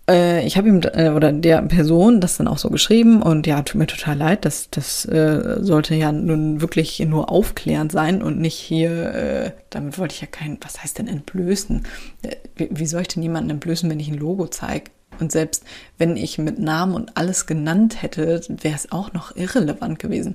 [0.09, 3.63] äh, ich habe ihm äh, oder der Person das dann auch so geschrieben und ja,
[3.63, 8.39] tut mir total leid, das, das äh, sollte ja nun wirklich nur aufklärend sein und
[8.39, 11.87] nicht hier, äh, damit wollte ich ja kein, was heißt denn entblößen?
[12.23, 14.91] Äh, wie, wie soll ich denn jemanden entblößen, wenn ich ein Logo zeige?
[15.21, 15.65] Und selbst
[15.99, 20.35] wenn ich mit Namen und alles genannt hätte, wäre es auch noch irrelevant gewesen.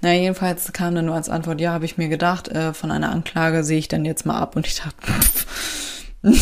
[0.00, 3.10] Na, jedenfalls kam dann nur als Antwort, ja, habe ich mir gedacht, äh, von einer
[3.10, 4.56] Anklage sehe ich dann jetzt mal ab.
[4.56, 4.96] Und ich dachte,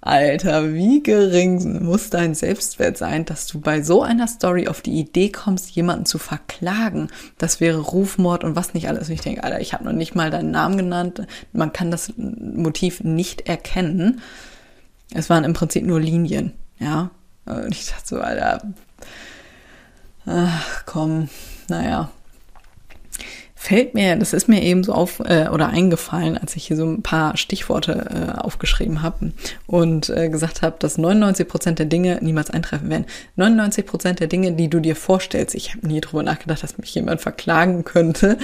[0.00, 4.98] Alter, wie gering muss dein Selbstwert sein, dass du bei so einer Story auf die
[4.98, 7.08] Idee kommst, jemanden zu verklagen.
[7.38, 9.08] Das wäre Rufmord und was nicht alles.
[9.08, 11.26] Und ich denke, Alter, ich habe noch nicht mal deinen Namen genannt.
[11.52, 14.20] Man kann das Motiv nicht erkennen.
[15.12, 17.10] Es waren im Prinzip nur Linien, ja.
[17.44, 18.62] Und ich dachte so, Alter,
[20.26, 21.28] ach komm,
[21.68, 22.10] naja,
[23.66, 26.86] fällt mir, das ist mir eben so auf äh, oder eingefallen, als ich hier so
[26.86, 29.32] ein paar Stichworte äh, aufgeschrieben habe
[29.66, 33.06] und äh, gesagt habe, dass 99 Prozent der Dinge niemals eintreffen werden.
[33.34, 36.94] 99 Prozent der Dinge, die du dir vorstellst, ich habe nie drüber nachgedacht, dass mich
[36.94, 38.38] jemand verklagen könnte,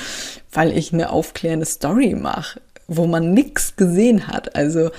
[0.50, 4.56] weil ich eine aufklärende Story mache, wo man nichts gesehen hat.
[4.56, 4.90] Also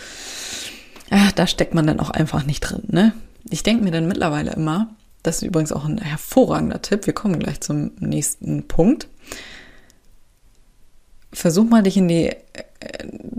[1.15, 2.83] ja, da steckt man dann auch einfach nicht drin.
[2.87, 3.13] Ne?
[3.49, 4.89] Ich denke mir dann mittlerweile immer,
[5.21, 7.05] das ist übrigens auch ein hervorragender Tipp.
[7.05, 9.07] Wir kommen gleich zum nächsten Punkt
[11.33, 12.37] versuch mal dich in die äh,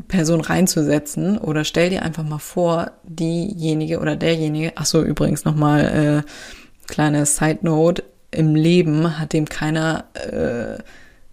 [0.08, 6.24] Person reinzusetzen oder stell dir einfach mal vor, diejenige oder derjenige, ach so, übrigens nochmal
[6.26, 10.82] äh, kleine Side Note, im Leben hat dem keiner äh,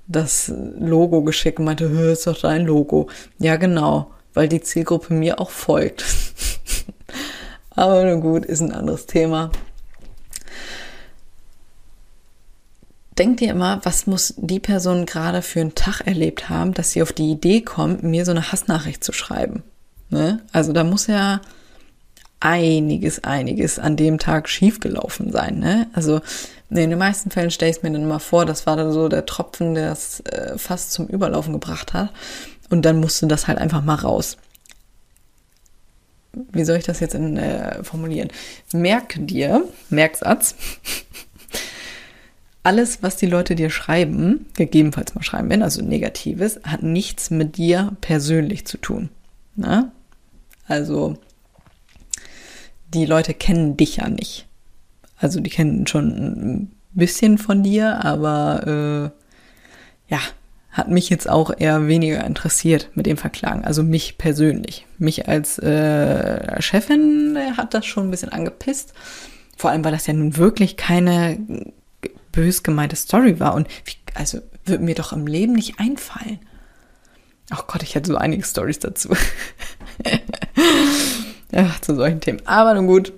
[0.07, 3.09] das Logo geschickt und meinte, ist doch dein Logo.
[3.39, 6.03] Ja, genau, weil die Zielgruppe mir auch folgt.
[7.75, 9.51] Aber nun gut, ist ein anderes Thema.
[13.21, 17.03] denk dir immer, was muss die Person gerade für einen Tag erlebt haben, dass sie
[17.03, 19.61] auf die Idee kommt, mir so eine Hassnachricht zu schreiben.
[20.09, 20.39] Ne?
[20.51, 21.39] Also da muss ja
[22.39, 25.59] einiges, einiges an dem Tag schiefgelaufen sein.
[25.59, 25.87] Ne?
[25.93, 26.21] Also
[26.71, 29.07] in den meisten Fällen stelle ich es mir dann mal vor, das war dann so
[29.07, 32.09] der Tropfen, der es äh, fast zum Überlaufen gebracht hat.
[32.71, 34.37] Und dann musste das halt einfach mal raus.
[36.33, 38.29] Wie soll ich das jetzt in, äh, formulieren?
[38.71, 40.55] Merk dir, Merksatz,
[42.63, 47.57] alles, was die Leute dir schreiben, gegebenenfalls mal schreiben werden, also Negatives, hat nichts mit
[47.57, 49.09] dir persönlich zu tun.
[49.57, 49.91] Ne?
[50.65, 51.17] Also
[52.93, 54.47] die Leute kennen dich ja nicht.
[55.17, 59.11] Also die kennen schon ein bisschen von dir, aber
[60.09, 60.21] äh, ja,
[60.71, 63.65] hat mich jetzt auch eher weniger interessiert mit dem Verklagen.
[63.65, 64.87] Also mich persönlich.
[64.97, 68.93] Mich als äh, Chefin hat das schon ein bisschen angepisst.
[69.57, 71.39] Vor allem, weil das ja nun wirklich keine
[72.31, 73.53] bös gemeinte Story war.
[73.53, 76.39] Und wie, also würde mir doch im Leben nicht einfallen.
[77.49, 79.09] Ach Gott, ich hätte so einige Stories dazu.
[81.51, 82.41] ja, zu solchen Themen.
[82.45, 83.11] Aber nun gut.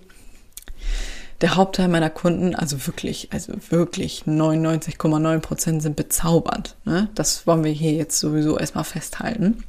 [1.43, 6.77] Der Hauptteil meiner Kunden, also wirklich, also wirklich 99,9 Prozent sind bezaubert.
[6.85, 7.09] Ne?
[7.15, 9.65] Das wollen wir hier jetzt sowieso erstmal festhalten.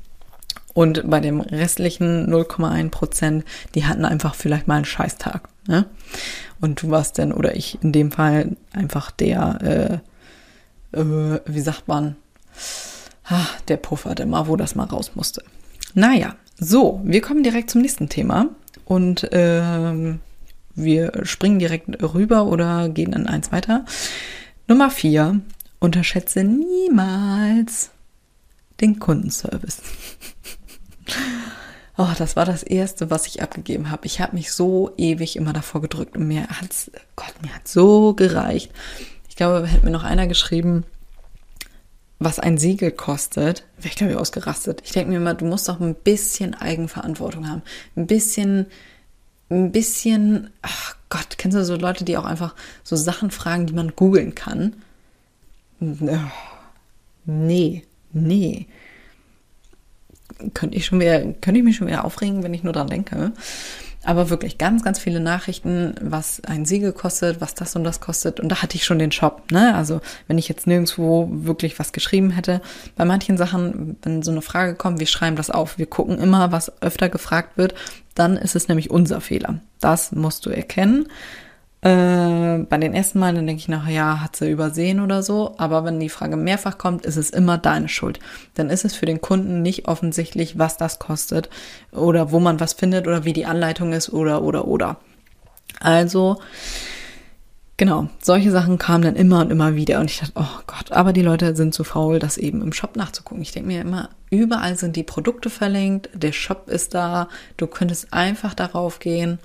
[0.73, 5.49] Und bei dem restlichen 0,1 Prozent, die hatten einfach vielleicht mal einen Scheißtag.
[5.67, 5.87] Ne?
[6.61, 10.01] Und du warst dann, oder ich in dem Fall, einfach der,
[10.93, 12.15] äh, äh, wie sagt man,
[13.25, 15.43] ah, der Puffer, der mal, wo das mal raus musste.
[15.95, 18.51] Naja, so, wir kommen direkt zum nächsten Thema.
[18.85, 20.15] Und äh,
[20.75, 23.85] wir springen direkt rüber oder gehen in eins weiter.
[24.67, 25.41] Nummer vier,
[25.79, 27.91] unterschätze niemals
[28.81, 29.81] den Kundenservice.
[31.97, 34.07] Oh, das war das erste, was ich abgegeben habe.
[34.07, 38.15] Ich habe mich so ewig immer davor gedrückt und mir hat's, Gott, mir hat so
[38.15, 38.73] gereicht.
[39.29, 40.85] Ich glaube, hätte mir noch einer geschrieben,
[42.19, 44.83] was ein Siegel kostet, wäre ich glaube ich ausgerastet.
[44.85, 47.63] Ich denke mir immer, du musst doch ein bisschen Eigenverantwortung haben.
[47.97, 48.67] Ein bisschen,
[49.51, 53.75] ein bisschen, ach Gott, kennst du so Leute, die auch einfach so Sachen fragen, die
[53.75, 54.75] man googeln kann?
[57.27, 58.67] Nee, nee
[60.53, 63.33] könnte ich schon wieder, könnte ich mich schon wieder aufregen, wenn ich nur dran denke.
[64.07, 68.39] Aber wirklich ganz, ganz viele Nachrichten, was ein Siegel kostet, was das und das kostet.
[68.39, 69.75] Und da hatte ich schon den Shop, ne?
[69.75, 72.61] Also wenn ich jetzt nirgendwo wirklich was geschrieben hätte.
[72.97, 75.79] Bei manchen Sachen, wenn so eine Frage kommt, wir schreiben das auf.
[75.79, 77.75] Wir gucken immer, was öfter gefragt wird.
[78.15, 79.61] Dann ist es nämlich unser Fehler.
[79.81, 81.07] Das musst du erkennen.
[81.85, 85.55] Äh, bei den ersten Malen denke ich nachher, ja, hat sie übersehen oder so.
[85.59, 88.21] Aber wenn die Frage mehrfach kommt, ist es immer deine Schuld.
[88.55, 91.51] Dann ist es für den Kunden nicht offensichtlich, was das kostet
[91.93, 94.97] oder wo man was findet oder wie die Anleitung ist oder, oder, oder.
[95.81, 96.39] Also,
[97.77, 100.01] genau, solche Sachen kamen dann immer und immer wieder.
[100.01, 102.97] Und ich dachte, oh Gott, aber die Leute sind zu faul, das eben im Shop
[102.97, 103.43] nachzugucken.
[103.43, 108.13] Ich denke mir immer, überall sind die Produkte verlinkt, der Shop ist da, du könntest
[108.13, 109.39] einfach darauf gehen.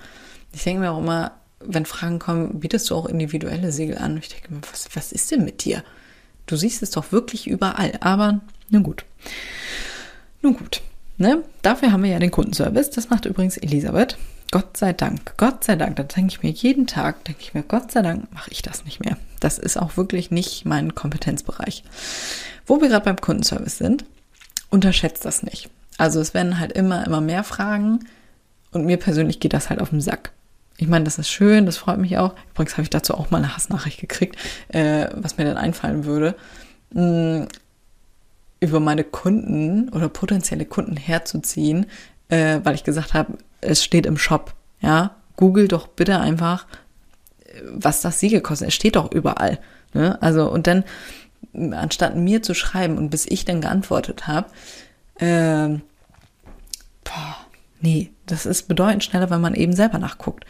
[0.52, 4.16] Ich denke mir auch immer, wenn Fragen kommen, bietest du auch individuelle Segel an.
[4.16, 5.84] Ich denke mir, was, was ist denn mit dir?
[6.46, 7.92] Du siehst es doch wirklich überall.
[8.00, 8.40] Aber
[8.70, 9.04] nun gut.
[10.42, 10.80] Nun gut.
[11.18, 11.44] Ne?
[11.62, 12.90] Dafür haben wir ja den Kundenservice.
[12.90, 14.16] Das macht übrigens Elisabeth.
[14.52, 17.62] Gott sei Dank, Gott sei Dank, da denke ich mir jeden Tag, denke ich mir,
[17.62, 19.16] Gott sei Dank mache ich das nicht mehr.
[19.38, 21.84] Das ist auch wirklich nicht mein Kompetenzbereich.
[22.66, 24.04] Wo wir gerade beim Kundenservice sind,
[24.70, 25.70] unterschätzt das nicht.
[25.98, 28.00] Also es werden halt immer, immer mehr Fragen
[28.72, 30.32] Und mir persönlich geht das halt auf den Sack.
[30.78, 32.34] Ich meine, das ist schön, das freut mich auch.
[32.52, 34.36] Übrigens habe ich dazu auch mal eine Hassnachricht gekriegt,
[34.68, 36.36] äh, was mir dann einfallen würde,
[36.92, 37.46] mh,
[38.60, 41.86] über meine Kunden oder potenzielle Kunden herzuziehen,
[42.30, 44.54] äh, weil ich gesagt habe, es steht im Shop.
[44.80, 46.66] Ja, google doch bitte einfach,
[47.70, 48.68] was das Siegel kostet.
[48.68, 49.58] Es steht doch überall.
[49.92, 50.20] Ne?
[50.22, 50.84] Also, und dann,
[51.52, 54.48] anstatt mir zu schreiben und bis ich dann geantwortet habe,
[55.16, 55.78] äh,
[57.04, 57.36] boah,
[57.80, 60.44] nee, das ist bedeutend schneller, wenn man eben selber nachguckt.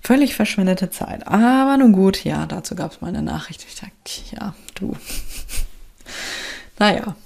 [0.00, 1.26] Völlig verschwendete Zeit.
[1.26, 3.64] Aber nun gut, ja, dazu gab es mal eine Nachricht.
[3.68, 3.92] Ich dachte,
[4.32, 4.96] ja, du.
[6.78, 7.16] naja,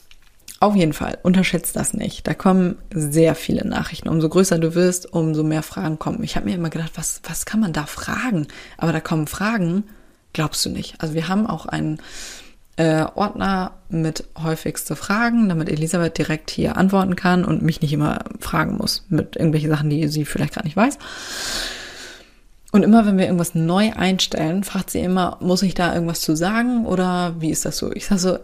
[0.63, 2.25] auf jeden Fall, unterschätzt das nicht.
[2.27, 4.09] Da kommen sehr viele Nachrichten.
[4.09, 6.23] Umso größer du wirst, umso mehr Fragen kommen.
[6.23, 8.47] Ich habe mir immer gedacht, was, was kann man da fragen?
[8.79, 9.83] Aber da kommen Fragen,
[10.33, 10.95] glaubst du nicht.
[10.99, 11.99] Also wir haben auch einen
[12.77, 18.21] äh, Ordner mit häufigste Fragen, damit Elisabeth direkt hier antworten kann und mich nicht immer
[18.39, 20.97] fragen muss mit irgendwelchen Sachen, die sie vielleicht gerade nicht weiß.
[22.71, 26.37] Und immer wenn wir irgendwas neu einstellen, fragt sie immer, muss ich da irgendwas zu
[26.37, 27.91] sagen oder wie ist das so?
[27.91, 28.39] Ich sage so,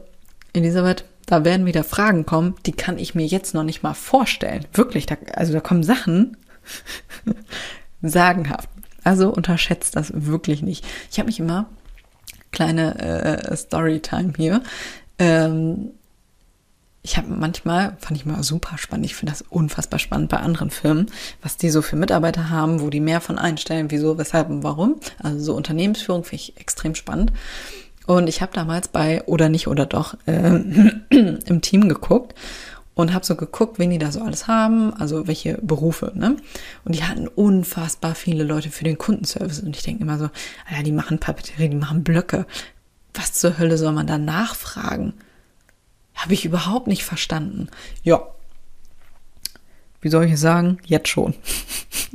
[0.53, 4.65] Elisabeth, da werden wieder Fragen kommen, die kann ich mir jetzt noch nicht mal vorstellen.
[4.73, 6.37] Wirklich, da, also da kommen Sachen
[8.03, 8.71] sagenhaft.
[9.05, 10.87] Also unterschätzt das wirklich nicht.
[11.11, 11.67] Ich habe mich immer
[12.51, 14.63] kleine äh, Storytime hier.
[15.19, 15.91] Ähm,
[17.03, 20.71] ich habe manchmal, fand ich mal super spannend, ich finde das unfassbar spannend bei anderen
[20.71, 21.07] Firmen,
[21.43, 24.97] was die so für Mitarbeiter haben, wo die mehr von einstellen, wieso, weshalb und warum.
[25.23, 27.33] Also so Unternehmensführung finde ich extrem spannend.
[28.09, 30.49] Und ich habe damals bei Oder nicht oder doch äh,
[31.11, 32.35] im Team geguckt
[32.95, 36.37] und habe so geguckt, wen die da so alles haben, also welche Berufe, ne?
[36.87, 40.31] Und die hatten unfassbar viele Leute für den Kundenservice und ich denke immer so,
[40.75, 42.47] ja, die machen Papeterie, die machen Blöcke.
[43.13, 45.13] Was zur Hölle soll man da nachfragen?
[46.15, 47.69] Habe ich überhaupt nicht verstanden.
[48.05, 48.27] Ja.
[50.01, 50.79] Wie soll ich es sagen?
[50.87, 51.35] Jetzt schon.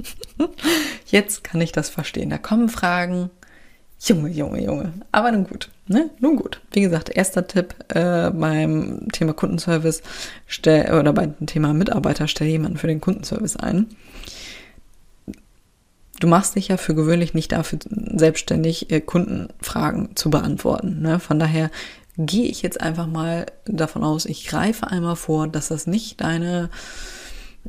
[1.06, 2.32] Jetzt kann ich das verstehen.
[2.32, 3.30] Da kommen Fragen,
[4.06, 4.94] Junge, Junge, Junge.
[5.14, 6.10] Aber nun gut, ne?
[6.20, 6.60] Nun gut.
[6.72, 10.02] Wie gesagt, erster Tipp äh, beim Thema Kundenservice
[10.46, 13.88] stell, oder beim Thema Mitarbeiter, stell jemanden für den Kundenservice ein.
[16.20, 21.02] Du machst dich ja für gewöhnlich nicht dafür selbstständig, äh, Kundenfragen zu beantworten.
[21.02, 21.20] Ne?
[21.20, 21.72] Von daher
[22.18, 26.70] gehe ich jetzt einfach mal davon aus, ich greife einmal vor, dass das nicht deine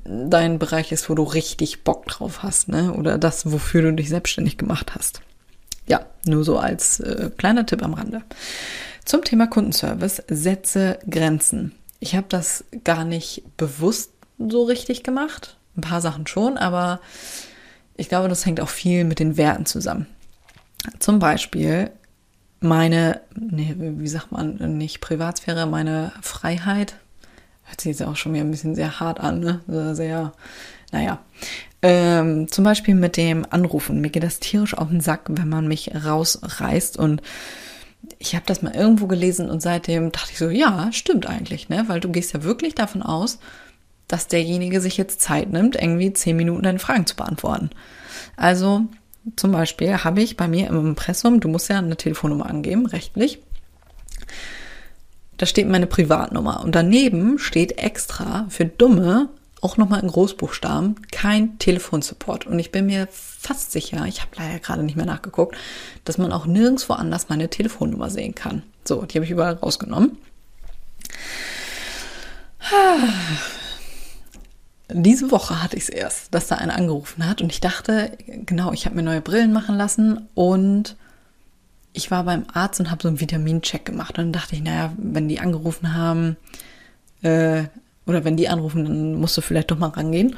[0.04, 2.92] dein Bereich ist, wo du richtig Bock drauf hast, ne?
[2.94, 5.20] Oder das, wofür du dich selbstständig gemacht hast.
[5.86, 8.22] Ja, nur so als äh, kleiner Tipp am Rande.
[9.04, 11.72] Zum Thema Kundenservice, setze Grenzen.
[12.00, 15.56] Ich habe das gar nicht bewusst so richtig gemacht.
[15.76, 17.00] Ein paar Sachen schon, aber
[17.96, 20.06] ich glaube, das hängt auch viel mit den Werten zusammen.
[20.98, 21.90] Zum Beispiel
[22.60, 26.96] meine, nee, wie sagt man, nicht Privatsphäre, meine Freiheit.
[27.64, 29.94] Hört sich jetzt auch schon wieder ein bisschen sehr hart an, ne?
[29.94, 30.32] Sehr,
[30.94, 31.18] naja.
[31.82, 34.00] Ähm, zum Beispiel mit dem Anrufen.
[34.00, 37.20] Mir geht das tierisch auf den Sack, wenn man mich rausreißt und
[38.18, 41.84] ich habe das mal irgendwo gelesen und seitdem dachte ich so, ja, stimmt eigentlich, ne?
[41.88, 43.38] Weil du gehst ja wirklich davon aus,
[44.08, 47.70] dass derjenige sich jetzt Zeit nimmt, irgendwie zehn Minuten deine Fragen zu beantworten.
[48.36, 48.82] Also
[49.36, 53.40] zum Beispiel habe ich bei mir im Impressum, du musst ja eine Telefonnummer angeben, rechtlich.
[55.38, 59.30] Da steht meine Privatnummer und daneben steht extra für Dumme
[59.64, 62.46] auch nochmal in Großbuchstaben, kein Telefonsupport.
[62.46, 65.56] Und ich bin mir fast sicher, ich habe leider gerade nicht mehr nachgeguckt,
[66.04, 68.62] dass man auch nirgendwo anders meine Telefonnummer sehen kann.
[68.84, 70.18] So, die habe ich überall rausgenommen.
[74.90, 78.72] Diese Woche hatte ich es erst, dass da einer angerufen hat und ich dachte, genau,
[78.72, 80.96] ich habe mir neue Brillen machen lassen und
[81.94, 84.18] ich war beim Arzt und habe so einen Vitamincheck gemacht.
[84.18, 86.36] Und dann dachte ich, naja, wenn die angerufen haben,
[87.22, 87.64] äh,
[88.06, 90.36] oder wenn die anrufen, dann musst du vielleicht doch mal rangehen.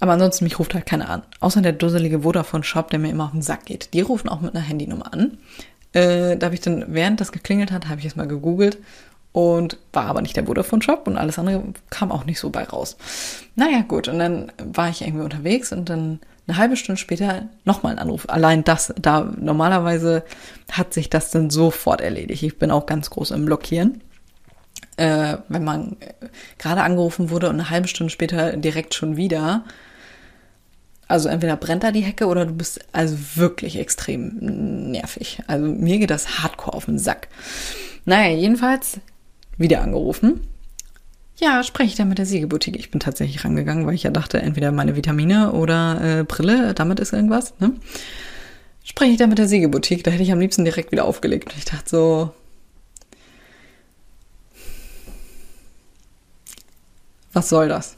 [0.00, 1.22] Aber ansonsten, mich ruft halt keiner an.
[1.38, 3.94] Außer der dusselige Vodafone-Shop, der mir immer auf den Sack geht.
[3.94, 5.38] Die rufen auch mit einer Handynummer an.
[5.92, 8.78] Äh, da habe ich dann, während das geklingelt hat, habe ich es mal gegoogelt
[9.30, 12.96] und war aber nicht der Vodafone-Shop und alles andere kam auch nicht so bei raus.
[13.54, 17.92] Naja, gut, und dann war ich irgendwie unterwegs und dann eine halbe Stunde später nochmal
[17.92, 18.28] ein Anruf.
[18.28, 20.24] Allein das, da normalerweise
[20.70, 22.42] hat sich das dann sofort erledigt.
[22.42, 24.00] Ich bin auch ganz groß im Blockieren
[24.96, 25.96] äh, wenn man
[26.58, 29.64] gerade angerufen wurde und eine halbe Stunde später direkt schon wieder.
[31.08, 35.42] Also entweder brennt da die Hecke oder du bist also wirklich extrem nervig.
[35.46, 37.28] Also mir geht das hardcore auf den Sack.
[38.04, 39.00] Naja, jedenfalls
[39.58, 40.40] wieder angerufen.
[41.38, 42.78] Ja, spreche ich da mit der Siegeboutique.
[42.78, 47.00] Ich bin tatsächlich rangegangen, weil ich ja dachte, entweder meine Vitamine oder äh, Brille, damit
[47.00, 47.54] ist irgendwas.
[47.58, 47.72] Ne?
[48.84, 51.52] Spreche ich da mit der Siegeboutique, da hätte ich am liebsten direkt wieder aufgelegt.
[51.52, 52.30] Und ich dachte so,
[57.32, 57.96] was soll das?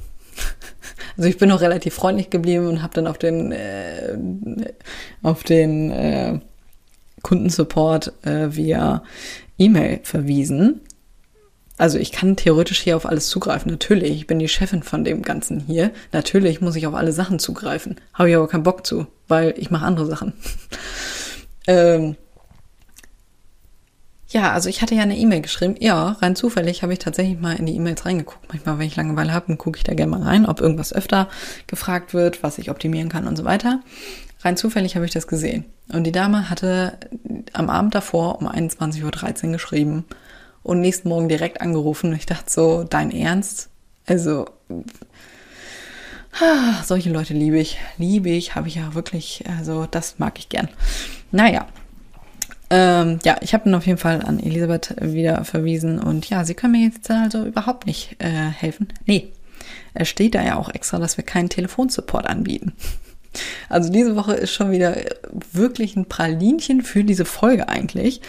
[1.17, 4.19] Also ich bin noch relativ freundlich geblieben und habe dann auf den äh,
[5.23, 6.41] auf den äh,
[7.23, 9.03] Kundensupport äh, via
[9.59, 10.81] E-Mail verwiesen.
[11.77, 13.71] Also ich kann theoretisch hier auf alles zugreifen.
[13.71, 15.91] Natürlich, ich bin die Chefin von dem Ganzen hier.
[16.13, 17.97] Natürlich muss ich auf alle Sachen zugreifen.
[18.13, 20.35] Habe ich aber keinen Bock zu, weil ich mache andere Sachen.
[21.67, 22.17] ähm,
[24.35, 25.77] ja, also ich hatte ja eine E-Mail geschrieben.
[25.79, 28.49] Ja, rein zufällig habe ich tatsächlich mal in die E-Mails reingeguckt.
[28.49, 31.29] Manchmal, wenn ich Langeweile habe, gucke ich da gerne mal rein, ob irgendwas öfter
[31.69, 33.81] gefragt wird, was ich optimieren kann und so weiter.
[34.41, 35.65] Rein zufällig habe ich das gesehen.
[35.93, 36.99] Und die Dame hatte
[37.53, 40.05] am Abend davor um 21.13 Uhr geschrieben
[40.65, 42.11] und nächsten Morgen direkt angerufen.
[42.11, 43.69] Und ich dachte so, dein Ernst?
[44.07, 44.47] Also,
[46.41, 47.79] ah, solche Leute liebe ich.
[47.99, 50.69] Liebe ich, habe ich ja wirklich, also das mag ich gern.
[51.31, 51.69] Naja.
[52.77, 56.55] Ähm, ja, ich habe ihn auf jeden Fall an Elisabeth wieder verwiesen und ja, sie
[56.55, 58.89] können mir jetzt also überhaupt nicht äh, helfen.
[59.07, 59.31] Nee,
[59.95, 62.73] es steht da ja auch extra, dass wir keinen Telefonsupport anbieten.
[63.69, 64.97] Also diese Woche ist schon wieder
[65.51, 68.21] wirklich ein Pralinchen für diese Folge eigentlich.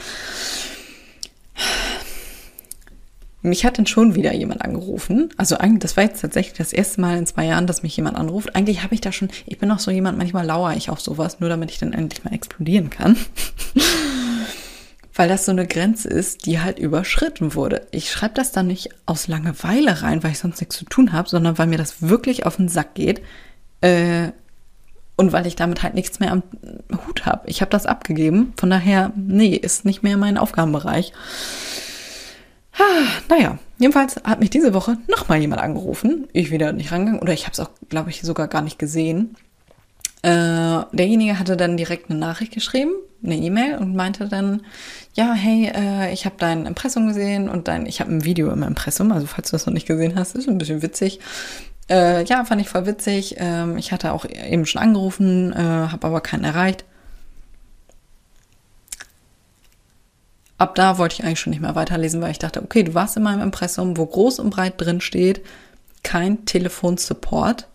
[3.43, 5.29] Mich hat dann schon wieder jemand angerufen.
[5.37, 8.17] Also eigentlich, das war jetzt tatsächlich das erste Mal in zwei Jahren, dass mich jemand
[8.17, 8.55] anruft.
[8.55, 11.39] Eigentlich habe ich da schon, ich bin auch so jemand, manchmal lauere ich auf sowas,
[11.39, 13.15] nur damit ich dann endlich mal explodieren kann.
[15.16, 17.88] weil das so eine Grenze ist, die halt überschritten wurde.
[17.91, 21.30] Ich schreibe das dann nicht aus Langeweile rein, weil ich sonst nichts zu tun habe,
[21.30, 23.22] sondern weil mir das wirklich auf den Sack geht.
[23.80, 24.32] Äh,
[25.16, 26.43] und weil ich damit halt nichts mehr am
[27.07, 27.49] Hut habe.
[27.49, 28.53] Ich habe das abgegeben.
[28.57, 31.13] Von daher, nee, ist nicht mehr mein Aufgabenbereich.
[32.78, 36.28] Ah, naja, jedenfalls hat mich diese Woche nochmal jemand angerufen.
[36.34, 37.22] Ich wieder nicht rangegangen.
[37.22, 39.38] Oder ich habe es auch, glaube ich, sogar gar nicht gesehen.
[40.26, 44.63] Äh, derjenige hatte dann direkt eine Nachricht geschrieben, eine E-Mail und meinte dann,
[45.13, 48.63] ja, hey, äh, ich habe dein Impressum gesehen und dein, ich habe ein Video im
[48.63, 51.19] Impressum, also falls du das noch nicht gesehen hast, ist ein bisschen witzig.
[51.91, 53.36] Äh, ja, fand ich voll witzig.
[53.38, 56.86] Ähm, ich hatte auch eben schon angerufen, äh, habe aber keinen erreicht.
[60.57, 63.15] Ab da wollte ich eigentlich schon nicht mehr weiterlesen, weil ich dachte, okay, du warst
[63.15, 65.41] in meinem Impressum, wo groß und breit drin steht,
[66.01, 67.67] kein Telefonsupport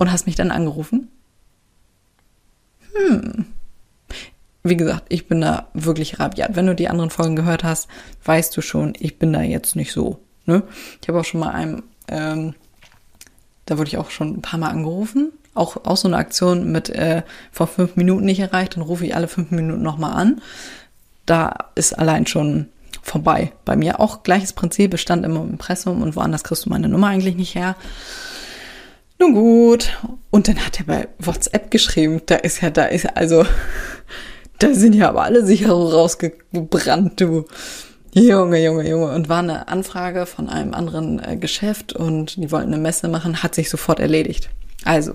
[0.00, 1.08] und hast mich dann angerufen.
[2.92, 3.46] Hm.
[4.64, 6.56] Wie gesagt, ich bin da wirklich rabiat.
[6.56, 7.88] Wenn du die anderen Folgen gehört hast,
[8.24, 10.18] weißt du schon, ich bin da jetzt nicht so.
[10.44, 10.64] Ne?
[11.00, 12.54] Ich habe auch schon mal einem ähm,
[13.70, 15.32] da wurde ich auch schon ein paar Mal angerufen.
[15.54, 17.22] Auch, auch so eine Aktion mit äh,
[17.52, 20.40] vor fünf Minuten nicht erreicht, dann rufe ich alle fünf Minuten nochmal an.
[21.24, 22.66] Da ist allein schon
[23.00, 23.52] vorbei.
[23.64, 26.88] Bei mir auch gleiches Prinzip, es stand immer im Impressum und woanders kriegst du meine
[26.88, 27.76] Nummer eigentlich nicht her.
[29.20, 29.98] Nun gut.
[30.30, 33.44] Und dann hat er bei WhatsApp geschrieben, da ist ja, da ist also,
[34.58, 37.44] da sind ja aber alle Sicherungen rausgebrannt, du.
[38.12, 39.14] Junge, Junge, Junge.
[39.14, 43.42] Und war eine Anfrage von einem anderen äh, Geschäft und die wollten eine Messe machen,
[43.42, 44.48] hat sich sofort erledigt.
[44.84, 45.12] Also,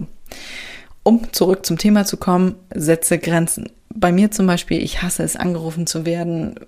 [1.03, 3.71] um zurück zum Thema zu kommen, setze Grenzen.
[3.89, 6.59] Bei mir zum Beispiel, ich hasse es, angerufen zu werden.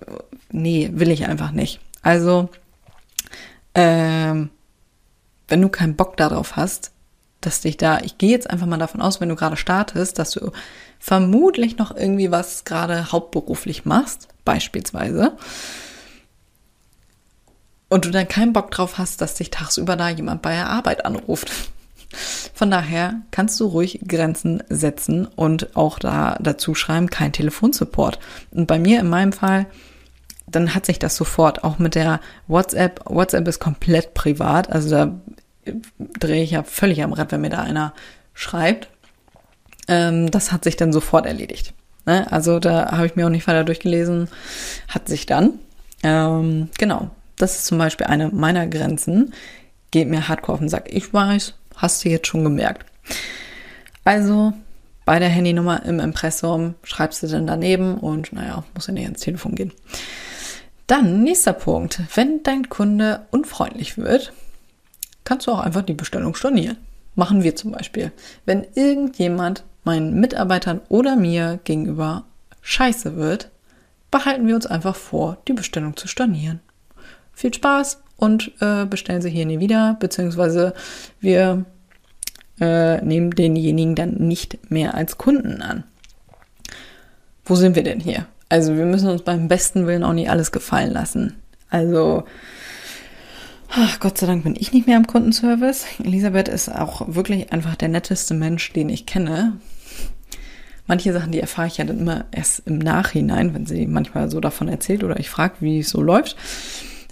[0.50, 1.80] Nee, will ich einfach nicht.
[2.02, 2.48] Also,
[3.74, 4.50] ähm,
[5.46, 6.90] wenn du keinen Bock darauf hast,
[7.40, 10.32] dass dich da, ich gehe jetzt einfach mal davon aus, wenn du gerade startest, dass
[10.32, 10.50] du
[10.98, 15.36] vermutlich noch irgendwie was gerade hauptberuflich machst, beispielsweise
[17.88, 21.04] und du dann keinen Bock drauf hast, dass dich tagsüber da jemand bei der Arbeit
[21.04, 21.50] anruft.
[22.54, 28.18] Von daher kannst du ruhig Grenzen setzen und auch da dazu schreiben, kein Telefonsupport.
[28.50, 29.66] Und bei mir in meinem Fall,
[30.46, 33.02] dann hat sich das sofort auch mit der WhatsApp.
[33.04, 35.20] WhatsApp ist komplett privat, also da
[36.18, 37.94] drehe ich ja völlig am Rad, wenn mir da einer
[38.34, 38.88] schreibt.
[39.88, 41.74] Ähm, das hat sich dann sofort erledigt.
[42.06, 42.30] Ne?
[42.30, 44.28] Also da habe ich mir auch nicht weiter durchgelesen.
[44.88, 45.58] Hat sich dann.
[46.02, 47.10] Ähm, genau.
[47.36, 49.32] Das ist zum Beispiel eine meiner Grenzen.
[49.90, 50.88] Geht mir hardcore auf den Sack.
[50.92, 52.84] Ich weiß, hast du jetzt schon gemerkt.
[54.04, 54.52] Also
[55.04, 59.20] bei der Handynummer im Impressum schreibst du dann daneben und naja, muss ja nicht ins
[59.20, 59.72] Telefon gehen.
[60.86, 62.00] Dann nächster Punkt.
[62.14, 64.32] Wenn dein Kunde unfreundlich wird,
[65.28, 66.78] kannst du auch einfach die Bestellung stornieren.
[67.14, 68.12] Machen wir zum Beispiel.
[68.46, 72.24] Wenn irgendjemand meinen Mitarbeitern oder mir gegenüber
[72.62, 73.50] scheiße wird,
[74.10, 76.60] behalten wir uns einfach vor, die Bestellung zu stornieren
[77.38, 80.74] viel Spaß und äh, bestellen Sie hier nie wieder, beziehungsweise
[81.20, 81.64] wir
[82.60, 85.84] äh, nehmen denjenigen dann nicht mehr als Kunden an.
[87.44, 88.26] Wo sind wir denn hier?
[88.48, 91.36] Also wir müssen uns beim besten Willen auch nicht alles gefallen lassen.
[91.70, 92.24] Also
[93.70, 95.86] ach, Gott sei Dank bin ich nicht mehr im Kundenservice.
[96.02, 99.58] Elisabeth ist auch wirklich einfach der netteste Mensch, den ich kenne.
[100.86, 104.40] Manche Sachen, die erfahre ich ja dann immer erst im Nachhinein, wenn sie manchmal so
[104.40, 106.36] davon erzählt oder ich frage, wie es so läuft.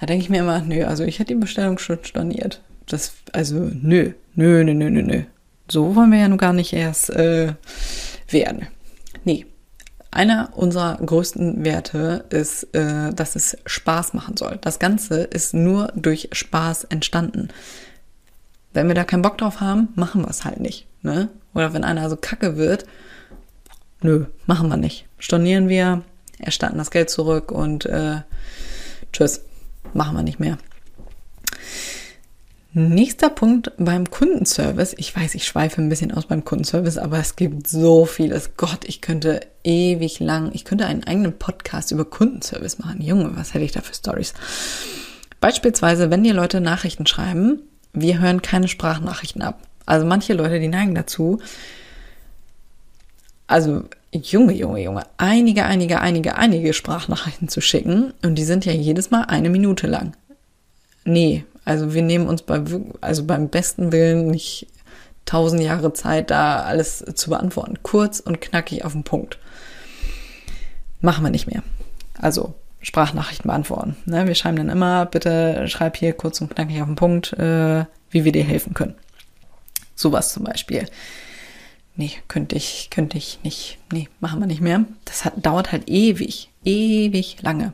[0.00, 2.62] Da denke ich mir immer, nö, also ich hätte die Bestellung schon storniert.
[2.86, 5.22] Das, also nö, Nö, nö, nö, nö, nö.
[5.66, 7.54] So wollen wir ja nun gar nicht erst äh,
[8.28, 8.66] werden.
[9.24, 9.46] Nee.
[10.17, 14.57] Einer unserer größten Werte ist, äh, dass es Spaß machen soll.
[14.62, 17.49] Das Ganze ist nur durch Spaß entstanden.
[18.73, 20.87] Wenn wir da keinen Bock drauf haben, machen wir es halt nicht.
[21.03, 21.29] Ne?
[21.53, 22.87] Oder wenn einer so kacke wird,
[24.01, 25.05] nö, machen wir nicht.
[25.19, 26.03] Stornieren wir,
[26.39, 28.23] erstatten das Geld zurück und äh,
[29.12, 29.43] tschüss,
[29.93, 30.57] machen wir nicht mehr.
[32.79, 34.95] Nächster Punkt beim Kundenservice.
[34.99, 38.59] Ich weiß, ich schweife ein bisschen aus beim Kundenservice, aber es gibt so vieles.
[38.59, 43.01] Gott, ich könnte ewig lang, ich könnte einen eigenen Podcast über Kundenservice machen.
[43.01, 44.35] Junge, was hätte ich da für Stories?
[45.41, 47.62] Beispielsweise, wenn dir Leute Nachrichten schreiben,
[47.95, 49.62] wir hören keine Sprachnachrichten ab.
[49.87, 51.41] Also manche Leute, die neigen dazu,
[53.47, 58.72] also Junge, Junge, Junge, einige, einige, einige, einige Sprachnachrichten zu schicken und die sind ja
[58.72, 60.14] jedes Mal eine Minute lang.
[61.07, 62.62] Nee, also wir nehmen uns bei,
[63.01, 64.69] also beim besten Willen nicht
[65.27, 67.83] tausend Jahre Zeit, da alles zu beantworten.
[67.83, 69.39] Kurz und knackig auf den Punkt.
[71.01, 71.62] Machen wir nicht mehr.
[72.19, 73.97] Also Sprachnachrichten beantworten.
[74.07, 74.29] Ne?
[74.29, 78.25] Wir schreiben dann immer, bitte schreib hier kurz und knackig auf den Punkt, äh, wie
[78.25, 78.95] wir dir helfen können.
[79.97, 80.87] Sowas zum Beispiel.
[81.97, 83.79] Nee, könnte ich, könnte ich nicht.
[83.93, 84.85] Nee, machen wir nicht mehr.
[85.05, 87.73] Das hat, dauert halt ewig, ewig lange.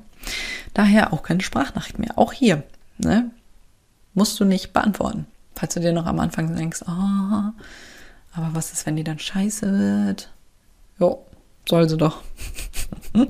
[0.73, 2.17] Daher auch keine Sprachnachricht mehr.
[2.17, 2.63] Auch hier.
[2.97, 3.31] Ne?
[4.15, 5.27] Musst du nicht beantworten.
[5.55, 7.53] Falls du dir noch am Anfang denkst, oh,
[8.35, 10.31] aber was ist, wenn die dann scheiße wird?
[10.99, 11.25] Jo,
[11.69, 12.23] soll sie doch.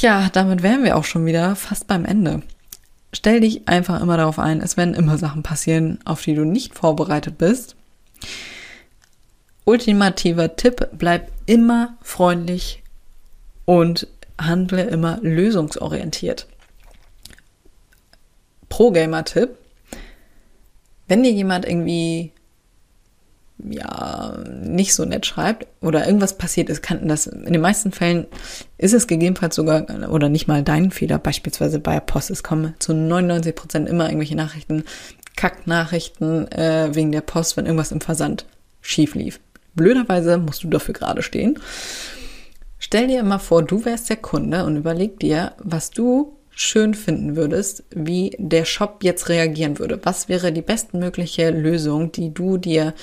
[0.00, 2.42] ja, damit wären wir auch schon wieder fast beim Ende.
[3.12, 6.74] Stell dich einfach immer darauf ein, es werden immer Sachen passieren, auf die du nicht
[6.74, 7.76] vorbereitet bist.
[9.64, 12.82] Ultimativer Tipp, bleib immer freundlich
[13.64, 14.06] und
[14.38, 16.46] handle immer lösungsorientiert.
[18.68, 19.56] Pro-Gamer-Tipp.
[21.08, 22.32] Wenn dir jemand irgendwie
[23.58, 28.26] ja nicht so nett schreibt oder irgendwas passiert ist, kann das in den meisten Fällen
[28.76, 32.30] ist es gegebenenfalls sogar oder nicht mal dein Fehler, beispielsweise bei Post.
[32.30, 34.84] Es kommen zu 99 Prozent immer irgendwelche Nachrichten,
[35.36, 38.46] Kacknachrichten äh, wegen der Post, wenn irgendwas im Versand
[38.80, 39.40] schief lief.
[39.74, 41.58] Blöderweise musst du dafür gerade stehen.
[42.78, 47.36] Stell dir immer vor, du wärst der Kunde und überleg dir, was du schön finden
[47.36, 50.00] würdest, wie der Shop jetzt reagieren würde.
[50.04, 52.94] Was wäre die bestmögliche Lösung, die du dir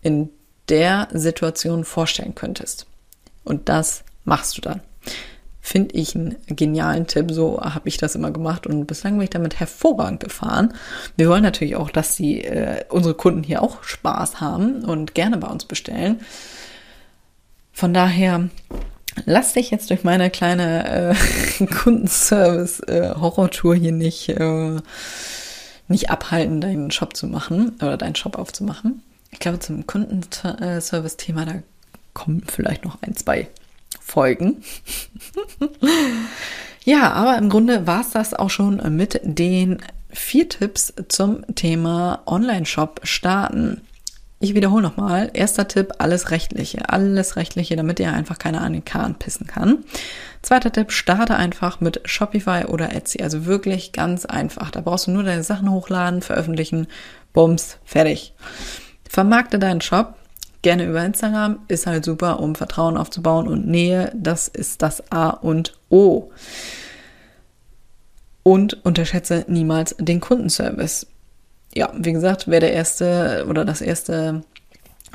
[0.00, 0.30] in
[0.70, 2.86] der Situation vorstellen könntest?
[3.44, 4.80] Und das machst du dann.
[5.60, 7.30] Finde ich einen genialen Tipp.
[7.32, 10.72] So habe ich das immer gemacht und bislang bin ich damit hervorragend gefahren.
[11.18, 15.36] Wir wollen natürlich auch, dass die, äh, unsere Kunden hier auch Spaß haben und gerne
[15.36, 16.20] bei uns bestellen.
[17.74, 18.48] Von daher
[19.24, 21.14] lass dich jetzt durch meine kleine
[21.60, 24.76] äh, Kundenservice-Horrortour äh, hier nicht, äh,
[25.88, 29.02] nicht abhalten, deinen Shop zu machen oder deinen Shop aufzumachen.
[29.30, 31.54] Ich glaube, zum Kundenservice-Thema, da
[32.12, 33.48] kommen vielleicht noch ein, zwei
[34.00, 34.62] Folgen.
[36.84, 39.78] ja, aber im Grunde war es das auch schon mit den
[40.10, 43.80] vier Tipps zum Thema Online-Shop starten.
[44.42, 45.30] Ich wiederhole nochmal.
[45.34, 46.88] Erster Tipp, alles Rechtliche.
[46.88, 49.84] Alles Rechtliche, damit ihr einfach keiner an den Kahn pissen kann.
[50.42, 53.22] Zweiter Tipp, starte einfach mit Shopify oder Etsy.
[53.22, 54.72] Also wirklich ganz einfach.
[54.72, 56.88] Da brauchst du nur deine Sachen hochladen, veröffentlichen,
[57.32, 58.34] bums, fertig.
[59.08, 60.14] Vermarkte deinen Shop.
[60.62, 61.60] Gerne über Instagram.
[61.68, 64.10] Ist halt super, um Vertrauen aufzubauen und Nähe.
[64.12, 66.32] Das ist das A und O.
[68.42, 71.06] Und unterschätze niemals den Kundenservice
[71.74, 74.44] ja, wie gesagt, wäre der erste oder das erste,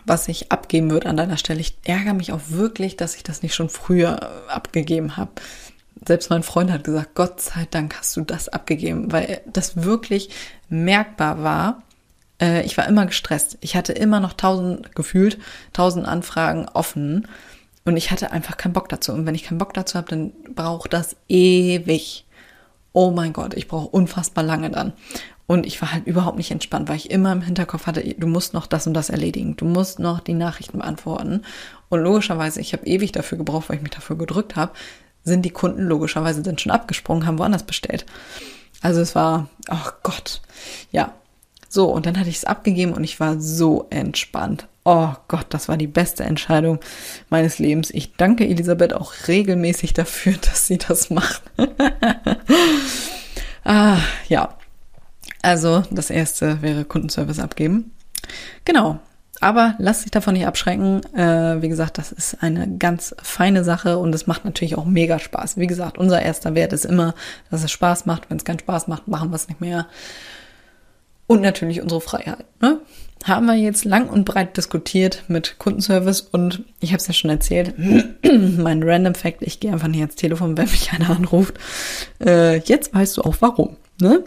[0.06, 1.60] was ich abgeben würde an deiner Stelle.
[1.60, 5.32] Ich ärgere mich auch wirklich, dass ich das nicht schon früher abgegeben habe.
[6.06, 10.30] Selbst mein Freund hat gesagt, Gott sei Dank hast du das abgegeben, weil das wirklich
[10.70, 11.84] merkbar war.
[12.40, 13.58] Äh, ich war immer gestresst.
[13.62, 15.38] Ich hatte immer noch tausend, gefühlt,
[15.74, 17.28] tausend Anfragen offen.
[17.84, 19.12] Und ich hatte einfach keinen Bock dazu.
[19.12, 22.26] Und wenn ich keinen Bock dazu habe, dann braucht das ewig.
[22.94, 24.94] Oh mein Gott, ich brauche unfassbar lange dann.
[25.48, 28.54] Und ich war halt überhaupt nicht entspannt, weil ich immer im Hinterkopf hatte, du musst
[28.54, 29.56] noch das und das erledigen.
[29.56, 31.44] Du musst noch die Nachrichten beantworten.
[31.88, 34.74] Und logischerweise, ich habe ewig dafür gebraucht, weil ich mich dafür gedrückt habe,
[35.24, 38.06] sind die Kunden logischerweise dann schon abgesprungen, haben woanders bestellt.
[38.82, 40.42] Also es war, oh Gott,
[40.92, 41.14] ja.
[41.70, 44.68] So, und dann hatte ich es abgegeben und ich war so entspannt.
[44.84, 46.80] Oh Gott, das war die beste Entscheidung
[47.30, 47.90] meines Lebens.
[47.90, 51.42] Ich danke Elisabeth auch regelmäßig dafür, dass sie das macht.
[53.64, 54.57] ah, ja.
[55.42, 57.92] Also das erste wäre Kundenservice abgeben.
[58.66, 59.00] Genau.
[59.40, 61.02] Aber lass dich davon nicht abschrecken.
[61.16, 65.20] Äh, wie gesagt, das ist eine ganz feine Sache und es macht natürlich auch mega
[65.20, 65.58] Spaß.
[65.58, 67.14] Wie gesagt, unser erster Wert ist immer,
[67.52, 68.30] dass es Spaß macht.
[68.30, 69.88] Wenn es keinen Spaß macht, machen wir es nicht mehr.
[71.28, 72.46] Und natürlich unsere Freiheit.
[72.62, 72.80] Ne?
[73.26, 77.30] Haben wir jetzt lang und breit diskutiert mit Kundenservice und ich habe es ja schon
[77.30, 77.76] erzählt,
[78.58, 81.56] mein Random Fact, ich gehe einfach nicht ans Telefon, wenn mich einer anruft.
[82.24, 83.76] Äh, jetzt weißt du auch warum.
[84.00, 84.24] Ne?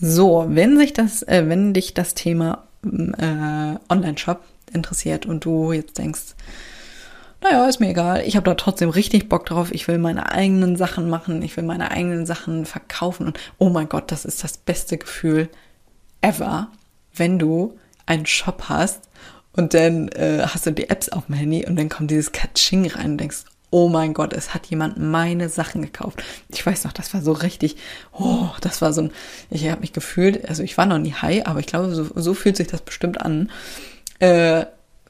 [0.00, 4.40] So, wenn sich das, äh, wenn dich das Thema äh, Online-Shop
[4.72, 6.34] interessiert und du jetzt denkst,
[7.40, 10.76] naja, ist mir egal, ich habe da trotzdem richtig Bock drauf, ich will meine eigenen
[10.76, 14.56] Sachen machen, ich will meine eigenen Sachen verkaufen und oh mein Gott, das ist das
[14.56, 15.48] beste Gefühl
[16.20, 16.68] ever,
[17.14, 19.02] wenn du einen Shop hast
[19.52, 22.88] und dann äh, hast du die Apps auf dem Handy und dann kommt dieses Katsching
[22.90, 26.22] rein und denkst, oh mein Gott, es hat jemand meine Sachen gekauft.
[26.48, 27.76] Ich weiß noch, das war so richtig,
[28.12, 29.10] oh, das war so ein,
[29.50, 32.34] ich habe mich gefühlt, also ich war noch nie high, aber ich glaube, so, so
[32.34, 33.50] fühlt sich das bestimmt an.
[34.20, 34.66] Äh,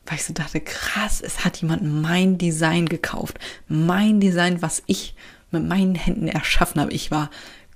[0.07, 3.39] weil ich so dachte, krass, es hat jemand mein Design gekauft.
[3.69, 5.15] Mein Design, was ich
[5.51, 6.93] mit meinen Händen erschaffen habe.
[6.93, 7.31] Ich war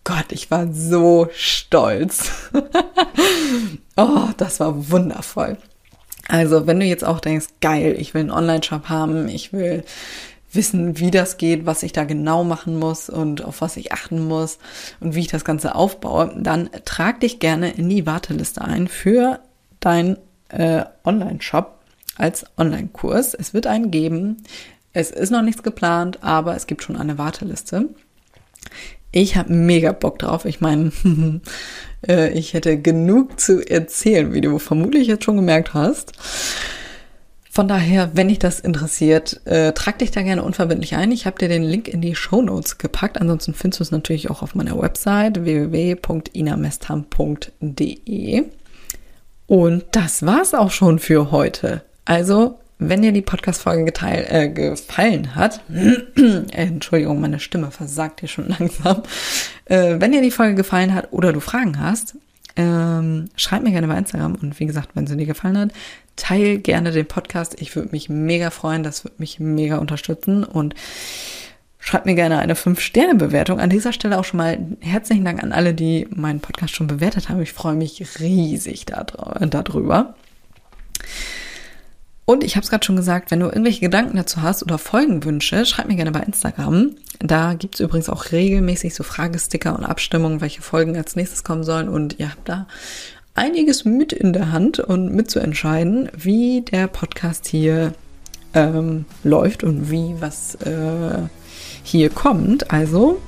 [0.05, 2.31] Gott, ich war so stolz.
[3.97, 5.59] oh, das war wundervoll.
[6.29, 9.85] Also, wenn du jetzt auch denkst, geil, ich will einen Online-Shop haben, ich will
[10.55, 14.27] wissen, wie das geht, was ich da genau machen muss und auf was ich achten
[14.27, 14.59] muss
[15.01, 19.41] und wie ich das Ganze aufbaue, dann trag dich gerne in die Warteliste ein für
[19.81, 20.17] dein
[20.49, 21.79] äh, Online-Shop
[22.17, 23.35] als Online-Kurs.
[23.35, 24.43] Es wird einen geben.
[24.93, 27.89] Es ist noch nichts geplant, aber es gibt schon eine Warteliste.
[29.11, 30.45] Ich habe mega Bock drauf.
[30.45, 30.93] Ich meine,
[32.09, 36.13] äh, ich hätte genug zu erzählen, wie du vermutlich jetzt schon gemerkt hast.
[37.55, 41.13] Von daher, wenn dich das interessiert, äh, trag dich da gerne unverbindlich ein.
[41.13, 43.21] Ich habe dir den Link in die Show Notes gepackt.
[43.21, 48.45] Ansonsten findest du es natürlich auch auf meiner Website www.inamestham.de.
[49.47, 51.83] Und das war's auch schon für heute.
[52.07, 55.61] Also wenn dir die Podcast-Folge äh, gefallen hat,
[56.17, 59.03] äh, Entschuldigung, meine Stimme versagt hier schon langsam.
[59.67, 62.15] Äh, wenn dir die Folge gefallen hat oder du Fragen hast,
[62.57, 65.71] ähm, schreib mir gerne bei Instagram und wie gesagt, wenn sie dir gefallen hat,
[66.17, 67.61] teil gerne den Podcast.
[67.61, 70.75] Ich würde mich mega freuen, das würde mich mega unterstützen und
[71.79, 73.59] schreib mir gerne eine 5-Sterne-Bewertung.
[73.59, 77.29] An dieser Stelle auch schon mal herzlichen Dank an alle, die meinen Podcast schon bewertet
[77.29, 77.43] haben.
[77.43, 80.15] Ich freue mich riesig darüber.
[82.25, 85.67] Und ich habe es gerade schon gesagt, wenn du irgendwelche Gedanken dazu hast oder Folgenwünsche,
[85.67, 86.95] schreib mir gerne bei Instagram.
[87.19, 91.65] Da gibt es übrigens auch regelmäßig so Fragesticker und Abstimmungen, welche Folgen als nächstes kommen
[91.65, 91.89] sollen.
[91.89, 92.69] Und ihr habt da
[93.35, 97.95] einiges mit in der Hand und mitzuentscheiden, wie der Podcast hier
[98.55, 101.23] ähm, läuft und wie was äh,
[101.83, 102.71] hier kommt.
[102.71, 103.21] Also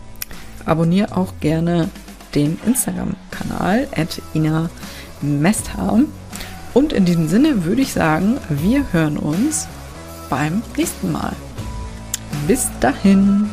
[0.64, 1.88] abonniere auch gerne
[2.34, 4.70] den Instagram-Kanal at Ina
[5.22, 6.06] Mestham.
[6.74, 9.68] Und in diesem Sinne würde ich sagen, wir hören uns
[10.28, 11.32] beim nächsten Mal.
[12.48, 13.48] Bis dahin.